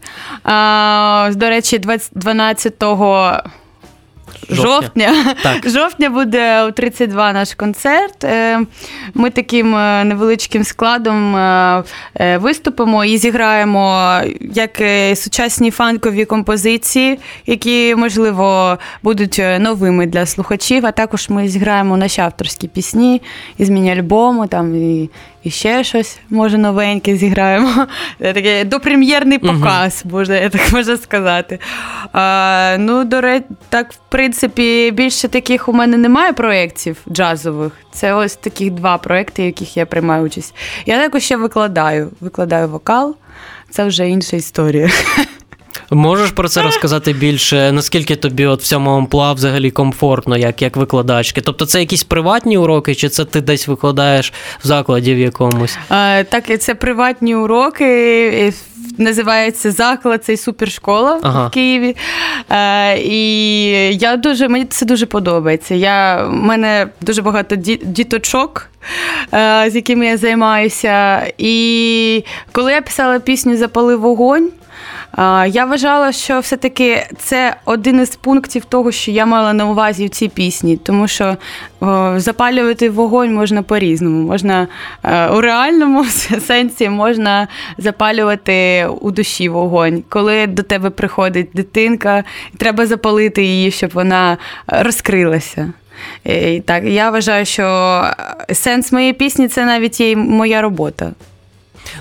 До 1.37 1.49
речі, 1.49 1.79
20 1.79 2.11
12 2.15 2.73
жовтня. 4.49 5.35
Так. 5.43 5.69
Жовтня 5.69 6.09
буде 6.09 6.63
у 6.63 6.71
32 6.71 7.33
наш 7.33 7.53
концерт. 7.53 8.23
Е, 8.23 8.59
Ми 9.13 9.29
таким 9.29 9.75
е, 9.75 10.03
невеличким 10.03 10.63
складом 10.63 11.35
е, 11.35 11.83
виступимо 12.37 13.05
і 13.05 13.17
зіграємо 13.17 14.17
як 14.53 14.81
сучасні 15.17 15.71
фанкові 15.71 16.25
композиції, 16.25 17.19
які, 17.45 17.95
можливо, 17.95 18.77
будуть 19.03 19.41
новими 19.59 20.05
для 20.05 20.25
слухачів. 20.25 20.85
А 20.85 20.91
також 20.91 21.29
ми 21.29 21.47
зіграємо 21.47 21.97
наші 21.97 22.21
авторські 22.21 22.67
пісні 22.67 23.21
із 23.57 23.69
міні-альбому, 23.69 24.47
там 24.47 24.75
і, 24.75 25.09
і 25.43 25.49
ще 25.49 25.83
щось, 25.83 26.19
може, 26.29 26.57
новеньке 26.57 27.15
зіграємо. 27.15 27.87
Це 28.19 28.33
Такий 28.33 28.63
допрем'єрний 28.63 29.37
показ, 29.37 30.03
можна, 30.11 30.35
я 30.35 30.49
так 30.49 30.73
можна 30.73 30.97
сказати. 30.97 31.59
А, 32.13 32.75
ну, 32.79 33.03
до 33.03 33.21
речі, 33.21 33.45
так, 33.69 33.93
в 33.93 33.97
принципі, 34.09 34.91
більше 34.91 35.27
таких 35.27 35.69
у 35.69 35.73
мене 35.73 35.97
немає 35.97 36.33
проєктів 36.33 36.97
джазових. 37.11 37.73
Це 37.91 38.13
ось 38.13 38.35
таких 38.35 38.71
два 38.71 38.97
проєкти, 38.97 39.41
в 39.41 39.45
яких 39.45 39.77
я 39.77 39.85
приймаю 39.85 40.23
участь. 40.23 40.55
Я 40.85 41.03
також 41.03 41.23
ще 41.23 41.37
викладаю. 41.37 42.11
Викладаю 42.19 42.67
вокал. 42.67 43.15
Це 43.69 43.85
вже 43.85 44.09
інша 44.09 44.37
історія. 44.37 44.89
Можеш 45.91 46.31
про 46.31 46.49
це 46.49 46.61
розказати 46.61 47.13
більше? 47.13 47.71
Наскільки 47.71 48.15
тобі 48.15 48.45
от 48.45 48.61
в 48.61 48.65
цьому 48.65 48.89
амплуа 48.89 49.33
взагалі 49.33 49.71
комфортно, 49.71 50.37
як, 50.37 50.61
як 50.61 50.77
викладачки? 50.77 51.41
Тобто 51.41 51.65
це 51.65 51.79
якісь 51.79 52.03
приватні 52.03 52.57
уроки, 52.57 52.95
чи 52.95 53.09
це 53.09 53.25
ти 53.25 53.41
десь 53.41 53.67
викладаєш 53.67 54.33
в 54.63 54.67
закладі 54.67 55.13
в 55.13 55.19
якомусь? 55.19 55.77
А, 55.89 56.23
так, 56.29 56.59
це 56.59 56.75
приватні 56.75 57.35
уроки. 57.35 58.53
Називається 58.97 59.71
заклад, 59.71 60.25
це 60.25 60.37
супершкола 60.37 61.19
Ага. 61.23 61.47
в 61.47 61.51
Києві. 61.51 61.95
Е, 62.49 62.97
і 62.97 63.71
я 63.97 64.17
дуже, 64.17 64.47
мені 64.47 64.65
це 64.65 64.85
дуже 64.85 65.05
подобається. 65.05 65.75
Я, 65.75 66.25
в 66.25 66.33
мене 66.33 66.87
дуже 67.01 67.21
багато 67.21 67.55
діточок, 67.83 68.69
е, 69.33 69.65
з 69.69 69.75
якими 69.75 70.05
я 70.05 70.17
займаюся. 70.17 71.27
І 71.37 72.23
коли 72.51 72.71
я 72.71 72.81
писала 72.81 73.19
пісню 73.19 73.57
Запали 73.57 73.95
вогонь. 73.95 74.49
Я 75.47 75.65
вважала, 75.65 76.11
що 76.11 76.39
все-таки 76.39 77.07
це 77.17 77.55
один 77.65 78.01
із 78.01 78.15
пунктів 78.15 78.65
того, 78.65 78.91
що 78.91 79.11
я 79.11 79.25
мала 79.25 79.53
на 79.53 79.65
увазі 79.69 80.05
в 80.05 80.09
цій 80.09 80.27
пісні, 80.27 80.77
тому 80.77 81.07
що 81.07 81.37
запалювати 82.15 82.89
вогонь 82.89 83.33
можна 83.33 83.63
по-різному. 83.63 84.27
Можна 84.27 84.67
е, 85.03 85.27
у 85.27 85.41
реальному 85.41 86.05
сенсі 86.47 86.89
можна 86.89 87.47
запалювати 87.77 88.87
у 89.01 89.11
душі 89.11 89.49
вогонь. 89.49 90.03
Коли 90.09 90.47
до 90.47 90.63
тебе 90.63 90.89
приходить 90.89 91.49
дитинка, 91.53 92.23
треба 92.57 92.85
запалити 92.85 93.43
її, 93.43 93.71
щоб 93.71 93.91
вона 93.93 94.37
е, 94.73 94.83
розкрилася. 94.83 95.73
Е, 96.25 96.55
І 96.55 96.59
так, 96.59 96.83
я 96.83 97.09
вважаю, 97.09 97.45
що 97.45 97.63
е, 98.49 98.55
сенс 98.55 98.91
моєї 98.91 99.13
пісні 99.13 99.47
це 99.47 99.65
навіть 99.65 99.99
є 99.99 100.15
моя 100.15 100.61
робота. 100.61 101.11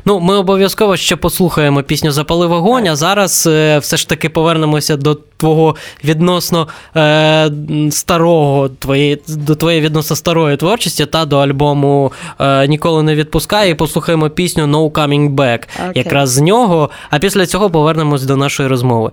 Ну, 0.05 0.21
ми 0.21 0.37
обов'язково 0.37 0.97
ще 0.97 1.17
послухаємо 1.17 1.83
пісню 1.83 2.11
Запали 2.11 2.47
вогонь, 2.47 2.89
а 2.89 2.97
зараз 2.97 3.47
е, 3.47 3.79
все 3.79 3.97
ж 3.97 4.09
таки 4.09 4.29
повернемося 4.29 4.97
до 4.97 5.19
твого 5.37 5.77
відносно 6.05 6.69
е, 6.97 7.51
старого, 7.91 8.69
твоєї, 8.69 9.23
до 9.29 9.55
твоєї 9.55 9.83
відносно 9.83 10.17
старої 10.17 10.57
творчості 10.57 11.07
та 11.07 11.25
до 11.25 11.39
альбому 11.39 12.13
е, 12.41 12.69
Ніколи 12.69 13.03
не 13.03 13.15
відпускай 13.15 13.71
і 13.71 13.75
послухаємо 13.75 14.31
пісню 14.31 14.65
No 14.65 14.91
Coming 14.91 15.35
Back. 15.35 15.63
Окей. 15.79 15.93
Якраз 15.95 16.31
з 16.31 16.41
нього. 16.41 16.91
А 17.11 17.19
після 17.19 17.47
цього 17.47 17.71
повернемось 17.71 18.23
до 18.23 18.37
нашої 18.37 18.69
розмови. 18.69 19.11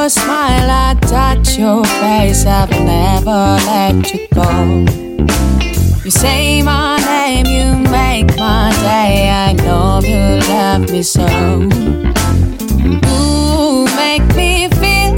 Your 0.00 0.08
smile, 0.08 0.70
I 0.70 0.94
touch 1.00 1.58
your 1.58 1.84
face, 1.84 2.46
I've 2.46 2.70
never 2.70 3.58
let 3.66 4.14
you 4.14 4.26
go. 4.32 4.86
You 6.04 6.10
say 6.10 6.62
my 6.62 6.96
name, 7.04 7.44
you 7.44 7.90
make 7.90 8.34
my 8.38 8.70
day, 8.80 9.28
I 9.28 9.52
know 9.52 10.00
you 10.02 10.40
love 10.48 10.90
me 10.90 11.02
so. 11.02 11.26
You 12.78 13.84
make 13.96 14.24
me 14.34 14.70
feel 14.80 15.12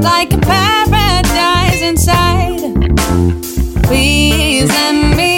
like 0.00 0.32
a 0.32 0.38
paradise 0.38 1.82
inside. 1.82 2.60
Please 3.82 4.68
let 4.68 5.16
me 5.16 5.37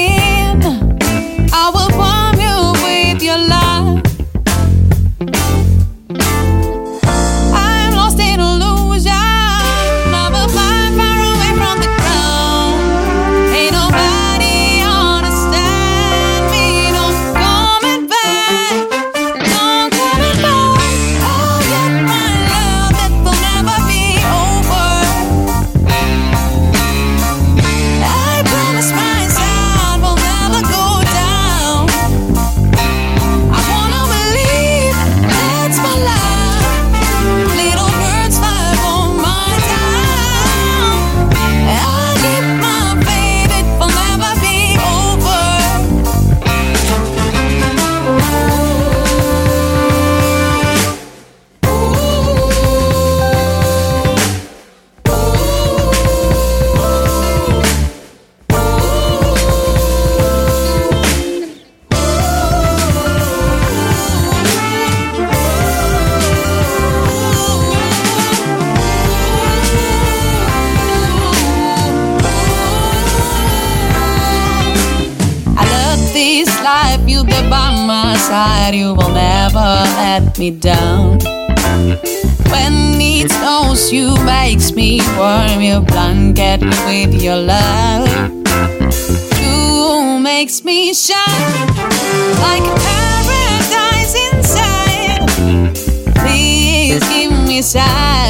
inside. 97.60 98.29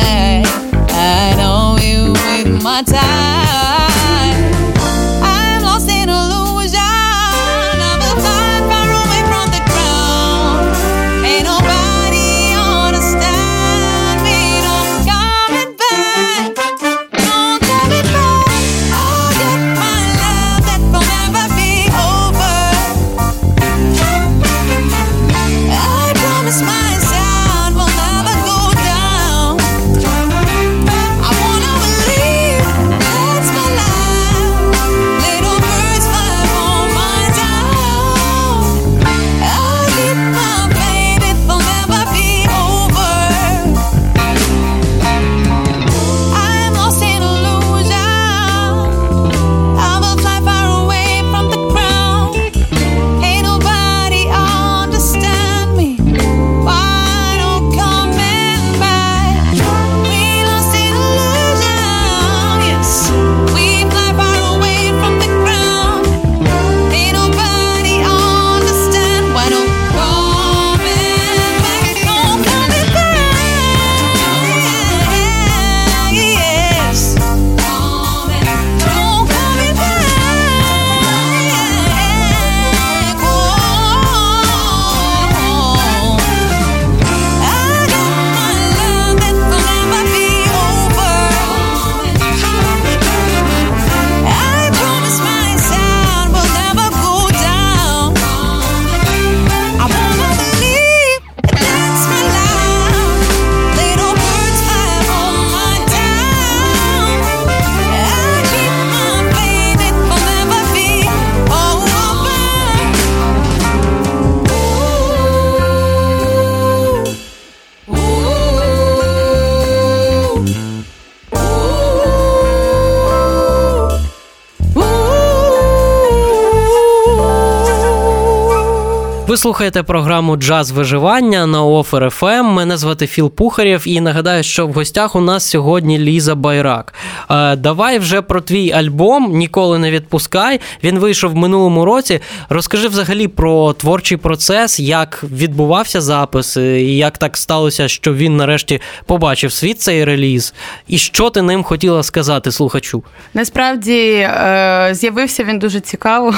Ви 129.30 129.36
слухаєте 129.36 129.82
програму 129.82 130.36
Джаз 130.36 130.70
виживання 130.70 131.46
на 131.46 131.64
Офер 131.64 132.10
ФМ. 132.10 132.44
Мене 132.44 132.76
звати 132.76 133.06
Філ 133.06 133.30
Пухарєв, 133.30 133.82
і 133.86 134.00
нагадаю, 134.00 134.42
що 134.42 134.66
в 134.66 134.72
гостях 134.72 135.16
у 135.16 135.20
нас 135.20 135.50
сьогодні 135.50 135.98
Ліза 135.98 136.34
Байрак. 136.34 136.94
Е, 137.30 137.56
давай 137.56 137.98
вже 137.98 138.22
про 138.22 138.40
твій 138.40 138.72
альбом 138.72 139.32
Ніколи 139.32 139.78
не 139.78 139.90
відпускай. 139.90 140.60
Він 140.84 140.98
вийшов 140.98 141.30
в 141.30 141.36
минулому 141.36 141.84
році. 141.84 142.20
Розкажи 142.48 142.88
взагалі 142.88 143.28
про 143.28 143.72
творчий 143.72 144.18
процес, 144.18 144.80
як 144.80 145.24
відбувався 145.24 146.00
запис, 146.00 146.56
е, 146.56 146.80
і 146.80 146.96
як 146.96 147.18
так 147.18 147.36
сталося, 147.36 147.88
що 147.88 148.14
він 148.14 148.36
нарешті 148.36 148.80
побачив 149.06 149.52
світ 149.52 149.80
цей 149.80 150.04
реліз, 150.04 150.54
і 150.88 150.98
що 150.98 151.30
ти 151.30 151.42
ним 151.42 151.62
хотіла 151.62 152.02
сказати 152.02 152.52
слухачу? 152.52 153.02
Насправді 153.34 154.00
е, 154.10 154.88
з'явився 154.92 155.44
він 155.44 155.58
дуже 155.58 155.80
цікаво. 155.80 156.34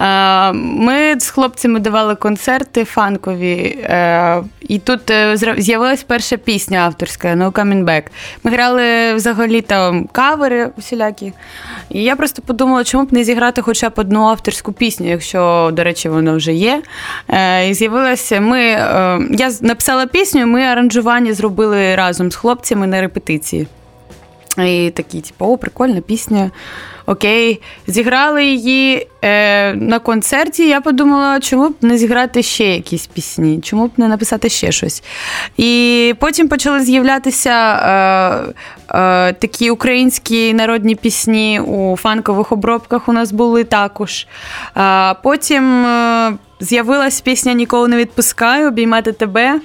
Е, 0.00 0.52
Ми 0.52 1.20
з 1.20 1.30
хлопцями 1.30 1.80
давали 1.80 2.14
концерти 2.14 2.84
фанкові, 2.84 3.78
е, 3.82 4.42
і 4.60 4.78
тут 4.78 5.10
е, 5.10 5.36
з'явилась 5.58 6.02
перша 6.02 6.36
пісня 6.36 6.78
авторська 6.78 7.28
No 7.28 7.52
Coming 7.52 7.84
Back. 7.84 8.02
Ми 8.44 8.50
грали 8.50 9.14
взагалі 9.14 9.60
там 9.60 10.06
кавери 10.12 10.70
усілякі. 10.78 11.32
І 11.90 12.02
я 12.02 12.16
просто 12.16 12.42
подумала, 12.42 12.84
чому 12.84 13.04
б 13.04 13.12
не 13.12 13.24
зіграти 13.24 13.62
хоча 13.62 13.88
б 13.88 13.92
одну 13.96 14.22
авторську 14.22 14.72
пісню, 14.72 15.08
якщо, 15.08 15.70
до 15.72 15.84
речі, 15.84 16.08
вона 16.08 16.32
вже 16.32 16.52
є. 16.52 16.82
І 17.68 17.74
з'явилася 17.74 18.40
ми. 18.40 18.60
Я 19.30 19.50
написала 19.60 20.06
пісню, 20.06 20.46
ми 20.46 20.62
аранжування 20.62 21.34
зробили 21.34 21.94
разом 21.94 22.30
з 22.30 22.36
хлопцями 22.36 22.86
на 22.86 23.00
репетиції. 23.00 23.66
І 24.66 24.90
такі, 24.90 25.20
типу, 25.20 25.44
о, 25.44 25.58
прикольна 25.58 26.00
пісня. 26.00 26.50
Окей, 27.08 27.60
зіграли 27.86 28.44
її 28.44 29.06
е, 29.22 29.74
на 29.74 29.98
концерті. 29.98 30.68
Я 30.68 30.80
подумала, 30.80 31.40
чому 31.40 31.68
б 31.68 31.74
не 31.80 31.98
зіграти 31.98 32.42
ще 32.42 32.64
якісь 32.64 33.06
пісні, 33.06 33.60
чому 33.62 33.86
б 33.86 33.90
не 33.96 34.08
написати 34.08 34.48
ще 34.48 34.72
щось. 34.72 35.02
І 35.56 36.14
потім 36.18 36.48
почали 36.48 36.80
з'являтися 36.80 37.50
е, 37.50 38.98
е, 38.98 39.32
такі 39.32 39.70
українські 39.70 40.54
народні 40.54 40.94
пісні 40.94 41.60
у 41.60 41.96
фанкових 41.96 42.52
обробках 42.52 43.08
у 43.08 43.12
нас 43.12 43.32
були 43.32 43.64
також. 43.64 44.26
А 44.74 45.14
потім 45.22 45.86
е, 45.86 46.32
з'явилась 46.60 47.20
пісня 47.20 47.52
Ніколи 47.52 47.88
не 47.88 47.96
відпускаю, 47.96 48.68
обіймати 48.68 49.12
тебе. 49.12 49.60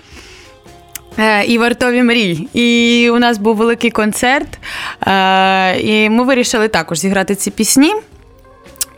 Е, 1.20 1.46
І 1.46 1.58
вартові 1.58 2.04
мрій. 2.04 2.48
І 2.54 3.10
у 3.10 3.20
нас 3.20 3.38
був 3.38 3.56
великий 3.56 3.92
концерт, 3.92 4.60
е, 5.08 5.80
і 5.80 6.10
ми 6.10 6.24
вирішили 6.24 6.68
також 6.68 7.00
зіграти 7.00 7.36
ці 7.36 7.52
пісні. 7.52 7.94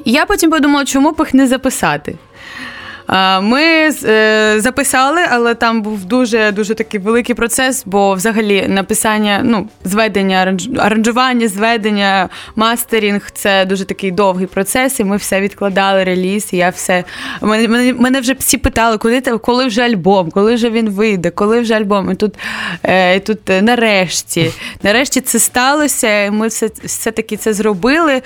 І 0.05 0.11
я 0.11 0.25
потім 0.25 0.51
подумала, 0.51 0.85
чому 0.85 1.11
б 1.11 1.15
їх 1.19 1.33
не 1.33 1.47
записати. 1.47 2.15
Ми 3.41 3.61
е, 4.05 4.55
записали, 4.57 5.21
але 5.29 5.55
там 5.55 5.81
був 5.81 6.05
дуже 6.05 6.51
дуже 6.51 6.75
такий 6.75 6.99
великий 6.99 7.35
процес, 7.35 7.83
бо 7.85 8.13
взагалі 8.13 8.67
написання, 8.67 9.41
ну, 9.43 9.67
зведення, 9.83 10.57
аранжування, 10.77 11.47
зведення, 11.47 12.29
мастерінг 12.55 13.31
це 13.33 13.65
дуже 13.65 13.85
такий 13.85 14.11
довгий 14.11 14.47
процес, 14.47 14.99
і 14.99 15.03
ми 15.03 15.17
все 15.17 15.41
відкладали 15.41 16.03
реліз. 16.03 16.49
І 16.51 16.57
я 16.57 16.69
все 16.69 17.03
мене, 17.41 17.93
мене, 17.93 18.19
вже 18.19 18.33
всі 18.33 18.57
питали, 18.57 18.97
коли 18.97 19.21
коли 19.21 19.65
вже 19.65 19.81
альбом, 19.81 20.31
коли 20.31 20.55
вже 20.55 20.69
він 20.69 20.89
вийде, 20.89 21.29
коли 21.29 21.61
вже 21.61 21.73
альбом. 21.73 22.11
І 22.11 22.15
тут, 22.15 22.33
е, 22.83 23.15
і 23.15 23.19
тут 23.19 23.49
е, 23.49 23.61
нарешті, 23.61 24.51
нарешті 24.83 25.21
це 25.21 25.39
сталося. 25.39 26.23
і 26.23 26.31
Ми 26.31 26.47
все, 26.47 26.69
все 26.83 27.11
таки 27.11 27.37
це 27.37 27.53
зробили. 27.53 28.21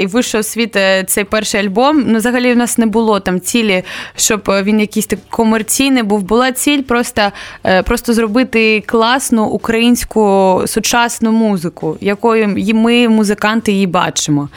І 0.00 0.06
вийшов 0.06 0.44
світ 0.44 0.76
цей 1.06 1.24
перший 1.24 1.60
альбом. 1.60 2.04
Ну, 2.06 2.18
взагалі, 2.18 2.52
в 2.52 2.56
нас 2.56 2.78
не 2.78 2.86
було 2.86 3.20
там 3.20 3.40
цілі, 3.40 3.73
щоб 4.16 4.50
е, 4.50 4.62
він 4.62 4.80
якийсь 4.80 5.06
так 5.06 5.18
комерційний 5.30 6.02
був. 6.02 6.22
Була 6.22 6.52
ціль 6.52 6.82
просто, 6.82 7.22
е, 7.64 7.82
просто 7.82 8.14
зробити 8.14 8.82
класну 8.86 9.44
українську 9.44 10.62
сучасну 10.66 11.32
музику, 11.32 11.96
якою 12.00 12.48
ми, 12.74 13.08
музиканти, 13.08 13.72
її 13.72 13.86
бачимо. 13.86 14.48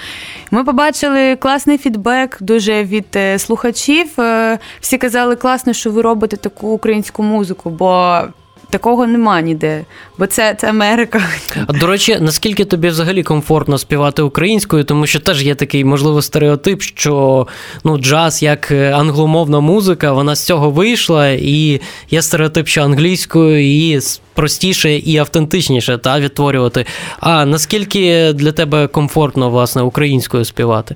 Ми 0.51 0.63
побачили 0.63 1.35
класний 1.35 1.77
фідбек 1.77 2.37
дуже 2.41 2.83
від 2.83 3.05
е, 3.15 3.39
слухачів. 3.39 4.07
Е, 4.19 4.59
Всі 4.79 4.97
казали, 4.97 5.35
класно, 5.35 5.73
що 5.73 5.91
ви 5.91 6.01
робите 6.01 6.37
таку 6.37 6.67
українську 6.67 7.23
музику, 7.23 7.69
бо. 7.69 8.21
Такого 8.69 9.07
нема 9.07 9.41
ніде, 9.41 9.85
бо 10.17 10.27
це, 10.27 10.55
це 10.59 10.69
Америка. 10.69 11.21
А 11.67 11.73
до 11.73 11.87
речі, 11.87 12.17
наскільки 12.21 12.65
тобі 12.65 12.87
взагалі 12.87 13.23
комфортно 13.23 13.77
співати 13.77 14.21
українською, 14.21 14.83
тому 14.83 15.07
що 15.07 15.19
теж 15.19 15.43
є 15.43 15.55
такий, 15.55 15.83
можливо, 15.85 16.21
стереотип, 16.21 16.81
що 16.81 17.47
ну, 17.83 17.97
джаз 17.97 18.43
як 18.43 18.71
е, 18.71 18.91
англомовна 18.91 19.59
музика, 19.59 20.11
вона 20.11 20.35
з 20.35 20.45
цього 20.45 20.71
вийшла, 20.71 21.27
і 21.29 21.81
є 22.09 22.21
стереотип, 22.21 22.67
що 22.67 22.81
англійською 22.81 23.97
с- 23.97 24.21
простіше 24.33 24.95
і 24.97 25.17
автентичніше 25.17 25.97
та, 25.97 26.19
відтворювати. 26.19 26.85
А 27.19 27.45
наскільки 27.45 28.33
для 28.33 28.51
тебе 28.51 28.87
комфортно 28.87 29.49
власне 29.49 29.81
українською 29.81 30.45
співати? 30.45 30.95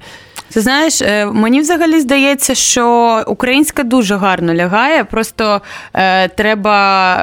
Ти 0.53 0.61
знаєш, 0.61 1.01
е, 1.01 1.25
мені 1.25 1.59
взагалі 1.59 1.99
здається, 1.99 2.55
що 2.55 3.23
українська 3.27 3.83
дуже 3.83 4.15
гарно 4.15 4.53
лягає. 4.53 5.03
Просто 5.03 5.61
е, 5.93 6.27
треба 6.27 7.15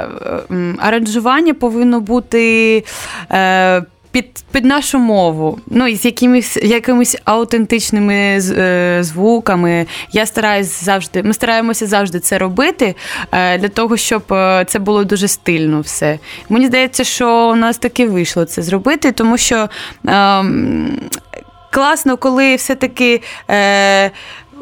е, 0.51 0.75
аранжування 0.79 1.55
повинно 1.55 2.01
бути. 2.01 2.85
Е, 3.33 3.83
під, 4.11 4.27
під 4.53 4.65
нашу 4.65 4.99
мову, 4.99 5.59
ну 5.67 5.87
і 5.87 5.97
з 5.97 6.05
якимись, 6.05 6.57
якимись 6.57 7.17
аутентичними 7.25 8.15
е, 8.15 8.99
звуками. 9.01 9.87
Я 10.13 10.27
стараюсь 10.27 10.85
завжди, 10.85 11.23
ми 11.23 11.35
стараємося 11.35 11.87
завжди 11.87 12.21
це 12.21 12.39
робити 12.39 12.95
для 13.33 13.69
того, 13.69 13.97
щоб 13.97 14.23
це 14.67 14.79
було 14.79 15.05
дуже 15.05 15.29
стильно 15.29 15.81
все. 15.81 16.19
Мені 16.49 16.67
здається, 16.67 17.05
що 17.05 17.51
у 17.53 17.55
нас 17.55 17.79
таки 17.79 18.07
вийшло 18.07 18.45
це 18.45 18.63
зробити, 18.63 19.13
тому 19.13 19.39
що. 19.39 19.69
Класно, 21.71 22.17
коли 22.17 22.57
все-таки. 22.57 23.23
Е, 23.51 24.11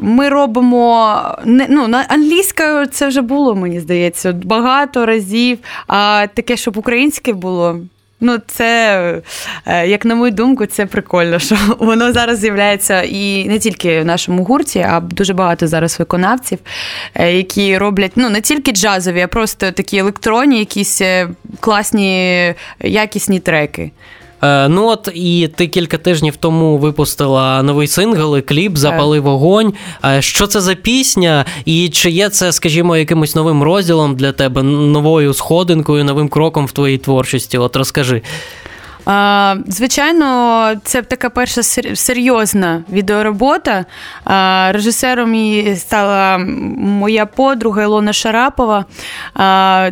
ми 0.00 0.28
робимо 0.28 1.20
ну 1.44 1.88
на 1.88 2.04
англійська 2.08 2.86
це 2.86 3.08
вже 3.08 3.20
було, 3.20 3.54
мені 3.54 3.80
здається, 3.80 4.32
багато 4.32 5.06
разів. 5.06 5.58
А 5.86 6.26
таке, 6.34 6.56
щоб 6.56 6.76
українське 6.76 7.32
було. 7.32 7.80
Ну, 8.20 8.38
це, 8.46 9.22
е, 9.66 9.88
як 9.88 10.04
на 10.04 10.14
мою 10.14 10.32
думку, 10.32 10.66
це 10.66 10.86
прикольно, 10.86 11.38
що 11.38 11.56
воно 11.78 12.12
зараз 12.12 12.38
з'являється 12.38 13.02
і 13.02 13.48
не 13.48 13.58
тільки 13.58 14.00
в 14.00 14.04
нашому 14.04 14.44
гурті, 14.44 14.78
а 14.78 15.00
дуже 15.00 15.34
багато 15.34 15.66
зараз 15.66 15.98
виконавців, 15.98 16.58
е, 17.14 17.32
які 17.32 17.78
роблять 17.78 18.12
ну 18.16 18.30
не 18.30 18.40
тільки 18.40 18.72
джазові, 18.72 19.20
а 19.20 19.26
просто 19.26 19.72
такі 19.72 19.96
електронні, 19.96 20.58
якісь 20.58 21.00
е, 21.00 21.28
класні, 21.60 22.54
якісні 22.80 23.40
треки. 23.40 23.90
Е, 24.42 24.68
ну 24.68 24.86
от 24.86 25.08
і 25.14 25.48
ти 25.56 25.66
кілька 25.66 25.98
тижнів 25.98 26.36
тому 26.36 26.78
випустила 26.78 27.62
новий 27.62 27.86
сингл, 27.86 28.36
і 28.36 28.42
кліп 28.42 28.76
Запали 28.76 29.20
вогонь. 29.20 29.72
Е, 30.04 30.22
що 30.22 30.46
це 30.46 30.60
за 30.60 30.74
пісня? 30.74 31.44
І 31.64 31.88
чи 31.88 32.10
є 32.10 32.28
це, 32.28 32.52
скажімо, 32.52 32.96
якимось 32.96 33.34
новим 33.34 33.62
розділом 33.62 34.16
для 34.16 34.32
тебе, 34.32 34.62
новою 34.62 35.34
сходинкою, 35.34 36.04
новим 36.04 36.28
кроком 36.28 36.66
в 36.66 36.72
твоїй 36.72 36.98
творчості? 36.98 37.58
От 37.58 37.76
розкажи. 37.76 38.22
А, 39.06 39.54
Звичайно, 39.66 40.72
це 40.84 41.02
така 41.02 41.30
перша 41.30 41.62
серйозна 41.94 42.84
відеоробота. 42.92 43.84
А, 44.24 44.70
Режисером 44.72 45.34
її 45.34 45.76
стала 45.76 46.38
моя 46.78 47.26
подруга 47.26 47.82
Ілона 47.82 48.12
Шарапова. 48.12 48.84
А, 49.34 49.90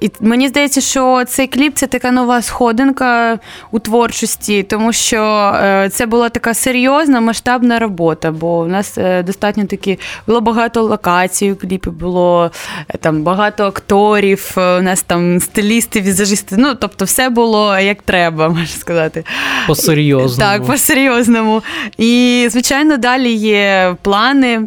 І 0.00 0.10
мені 0.20 0.48
здається, 0.48 0.80
що 0.80 1.24
цей 1.26 1.46
кліп 1.46 1.74
це 1.74 1.86
така 1.86 2.10
нова 2.10 2.42
сходинка 2.42 3.38
у 3.70 3.78
творчості, 3.78 4.62
тому 4.62 4.92
що 4.92 5.22
е, 5.62 5.88
це 5.92 6.06
була 6.06 6.28
така 6.28 6.54
серйозна 6.54 7.20
масштабна 7.20 7.78
робота, 7.78 8.30
бо 8.30 8.60
в 8.60 8.68
нас 8.68 8.98
е, 8.98 9.22
достатньо 9.22 9.64
такі 9.64 9.98
було 10.26 10.40
багато 10.40 10.82
локацій 10.82 11.52
у 11.52 11.56
кліпі, 11.56 11.90
було 11.90 12.50
е, 12.88 12.98
там 12.98 13.22
багато 13.22 13.64
акторів, 13.64 14.52
у 14.56 14.60
нас 14.82 15.02
там 15.02 15.40
стилісти, 15.40 16.00
візажисти. 16.00 16.56
Ну 16.58 16.74
тобто, 16.74 17.04
все 17.04 17.28
було 17.28 17.78
як 17.78 18.02
треба, 18.02 18.48
можна 18.58 18.66
сказати. 18.66 19.24
По-серйозному. 19.66 20.50
Так, 20.50 20.66
по-серйозному. 20.66 21.62
І, 21.98 22.46
звичайно, 22.50 22.96
далі 22.96 23.32
є 23.32 23.96
плани. 24.02 24.62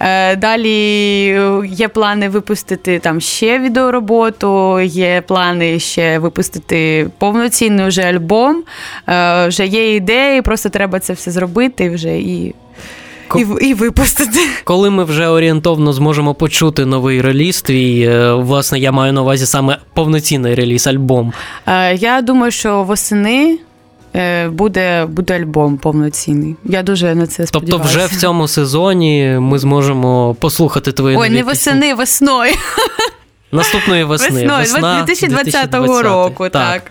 Е, 0.00 0.36
Далі 0.36 0.70
є 1.66 1.88
плани 1.88 2.28
випустити 2.28 2.98
там 2.98 3.20
ще 3.20 3.58
відеороботу, 3.58 4.80
є 4.80 5.22
плани 5.26 5.78
ще 5.78 6.18
випустити 6.18 7.08
повноцінний 7.18 7.86
вже 7.88 8.02
альбом. 8.02 8.62
Е, 9.08 9.48
Вже 9.48 9.66
є 9.66 9.94
ідеї, 9.96 10.42
просто 10.42 10.68
треба 10.68 11.00
це 11.00 11.12
все 11.12 11.30
зробити 11.30 11.90
вже 11.90 12.18
і, 12.18 12.54
і, 13.36 13.46
і 13.68 13.74
випустити. 13.74 14.38
Коли 14.64 14.90
ми 14.90 15.04
вже 15.04 15.26
орієнтовно 15.28 15.92
зможемо 15.92 16.34
почути 16.34 16.84
новий 16.86 17.20
реліз, 17.20 17.62
твій, 17.62 18.02
е, 18.02 18.32
власне, 18.32 18.78
я 18.78 18.92
маю 18.92 19.12
на 19.12 19.22
увазі 19.22 19.46
саме 19.46 19.78
повноцінний 19.94 20.54
реліз, 20.54 20.86
альбом. 20.86 21.32
Е, 21.66 21.94
Я 21.94 22.20
думаю, 22.22 22.52
що 22.52 22.82
восени 22.82 23.52
е, 23.54 23.58
буде 24.52 25.06
буде 25.06 25.34
альбом 25.40 25.76
повноцінний. 25.78 26.56
Я 26.64 26.82
дуже 26.82 27.14
на 27.14 27.26
це 27.26 27.46
сподіваюся. 27.46 27.84
Тобто, 27.92 28.06
вже 28.06 28.16
в 28.16 28.20
цьому 28.20 28.48
сезоні 28.48 29.36
ми 29.40 29.58
зможемо 29.58 30.36
послухати 30.40 30.92
твої 30.92 31.16
Ой, 31.16 31.28
нові 31.28 31.38
не 31.38 31.42
восени, 31.44 31.80
пісні. 31.80 31.94
весною. 31.94 32.52
Наступної 33.52 34.04
весни. 34.04 34.28
Весною, 34.30 34.58
Весна 34.58 35.04
2020 35.06 35.74
року, 36.04 36.48
так. 36.48 36.82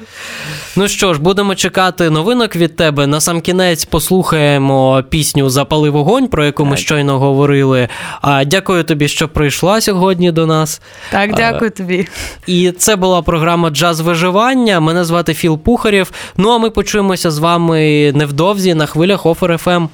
Ну 0.75 0.87
що 0.87 1.13
ж, 1.13 1.21
будемо 1.21 1.55
чекати 1.55 2.09
новинок 2.09 2.55
від 2.55 2.75
тебе. 2.75 3.07
На 3.07 3.21
сам 3.21 3.41
кінець 3.41 3.85
послухаємо 3.85 5.03
пісню 5.09 5.49
Запали 5.49 5.89
вогонь, 5.89 6.27
про 6.27 6.45
яку 6.45 6.65
ми 6.65 6.77
щойно 6.77 7.19
говорили. 7.19 7.89
А 8.21 8.43
дякую 8.43 8.83
тобі, 8.83 9.07
що 9.07 9.27
прийшла 9.27 9.81
сьогодні 9.81 10.31
до 10.31 10.45
нас. 10.45 10.81
Так, 11.11 11.35
дякую 11.35 11.71
тобі. 11.71 12.07
І 12.47 12.71
це 12.71 12.95
була 12.95 13.21
програма 13.21 13.69
Джаз 13.69 13.99
виживання. 13.99 14.79
Мене 14.79 15.05
звати 15.05 15.33
Філ 15.33 15.57
Пухарєв. 15.57 16.11
Ну 16.37 16.49
а 16.49 16.57
ми 16.57 16.69
почуємося 16.69 17.31
з 17.31 17.39
вами 17.39 18.11
невдовзі 18.15 18.73
на 18.73 18.85
хвилях. 18.85 19.25
Офер 19.25 19.57
ФМ. 19.57 19.85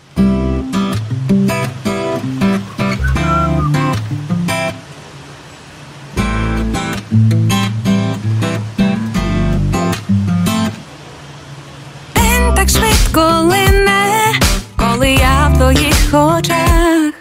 Твоїх 16.14 16.38
очах 16.38 17.14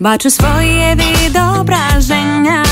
бачу 0.00 0.30
своє 0.30 0.94
відображення. 0.94 2.64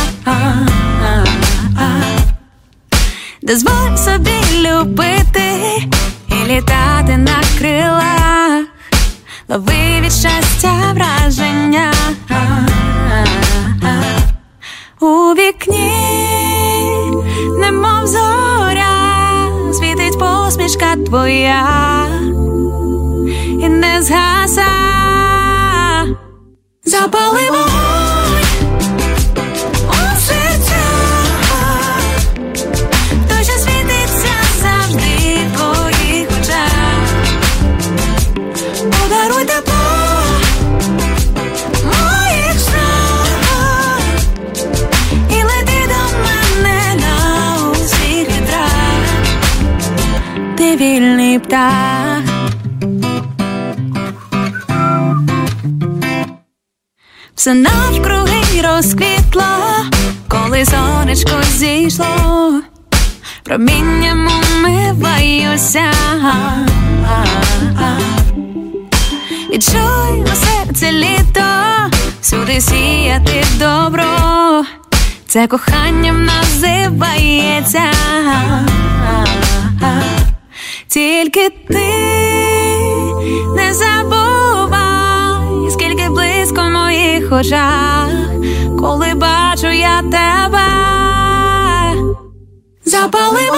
Дозволь 3.43 3.97
собі 3.97 4.41
любити 4.61 5.43
і 6.29 6.49
літати 6.49 7.17
на 7.17 7.41
крилах, 7.59 8.65
лови 9.49 10.01
від 10.01 10.13
щастя 10.13 10.73
враження. 10.95 11.93
У 15.01 15.35
вікні, 15.35 15.93
немов 17.61 18.07
зоря, 18.07 18.93
світить 19.73 20.19
посмішка 20.19 20.97
твоя 21.07 21.67
і 23.61 23.69
не 23.69 24.03
згаса. 24.03 24.94
Запали 27.01 27.51
вогонь 27.51 28.45
у 29.89 29.95
той, 33.29 33.45
що 33.45 33.53
світиться 33.53 34.35
завжди 34.63 35.39
твоїх 35.57 36.29
очах. 36.41 37.09
Подаруй 38.79 39.45
тепло 39.45 39.75
моїх 41.85 42.61
снах 42.61 44.01
і 45.31 45.45
лети 45.45 45.89
до 45.89 46.19
мене 46.25 46.95
на 47.01 47.71
усіх. 47.71 48.29
Ти 50.57 50.77
вільний 50.77 51.39
птах. 51.39 51.94
Все 57.45 57.55
навкруги 57.55 58.63
розквітло, 58.63 59.45
коли 60.29 60.65
сонечко 60.65 61.43
зійшло, 61.43 62.63
промінням 63.43 64.29
умиваюся. 64.29 65.93
Відчуй 69.51 70.23
у 70.23 70.27
серці 70.27 70.93
літо, 70.93 71.43
всюди 72.21 72.61
сіяти 72.61 73.45
добро, 73.59 74.65
це 75.27 75.47
коханням 75.47 76.25
називається. 76.25 77.83
Тільки 80.89 81.51
ти 81.51 81.91
не 83.57 83.75
забувай, 83.75 84.24
очах, 87.35 88.09
коли 88.79 89.15
бачу 89.15 89.67
я 89.67 90.03
тебе, 90.03 90.69
запали 92.85 93.51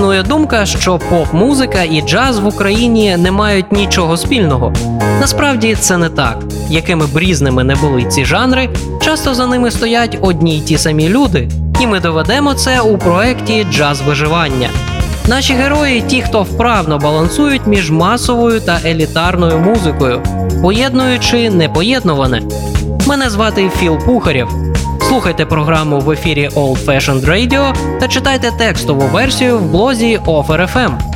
Існує 0.00 0.22
думка, 0.22 0.66
що 0.66 0.98
поп-музика 0.98 1.82
і 1.82 2.02
джаз 2.02 2.38
в 2.38 2.46
Україні 2.46 3.16
не 3.16 3.30
мають 3.30 3.72
нічого 3.72 4.16
спільного. 4.16 4.72
Насправді 5.20 5.74
це 5.74 5.96
не 5.96 6.08
так. 6.08 6.38
Якими 6.68 7.06
б 7.06 7.18
різними 7.18 7.64
не 7.64 7.74
були 7.74 8.04
ці 8.04 8.24
жанри, 8.24 8.68
часто 9.02 9.34
за 9.34 9.46
ними 9.46 9.70
стоять 9.70 10.18
одні 10.20 10.58
й 10.58 10.60
ті 10.60 10.78
самі 10.78 11.08
люди, 11.08 11.48
і 11.80 11.86
ми 11.86 12.00
доведемо 12.00 12.54
це 12.54 12.80
у 12.80 12.98
проєкті 12.98 13.66
Джаз 13.72 14.00
виживання. 14.00 14.68
Наші 15.28 15.54
герої 15.54 16.00
ті, 16.00 16.22
хто 16.22 16.42
вправно 16.42 16.98
балансують 16.98 17.66
між 17.66 17.90
масовою 17.90 18.60
та 18.60 18.80
елітарною 18.84 19.58
музикою, 19.58 20.22
поєднуючи 20.62 21.50
непоєднуване. 21.50 22.42
Мене 23.06 23.30
звати 23.30 23.70
Філ 23.80 23.98
Пухарєв. 23.98 24.48
Слухайте 25.10 25.46
програму 25.46 25.98
в 26.00 26.10
ефірі 26.10 26.48
Old 26.48 26.84
Fashioned 26.84 27.24
Radio 27.24 27.74
та 28.00 28.08
читайте 28.08 28.50
текстову 28.50 29.00
версію 29.00 29.58
в 29.58 29.70
блозі 29.70 30.18
Offer 30.18 30.74
FM. 30.74 31.09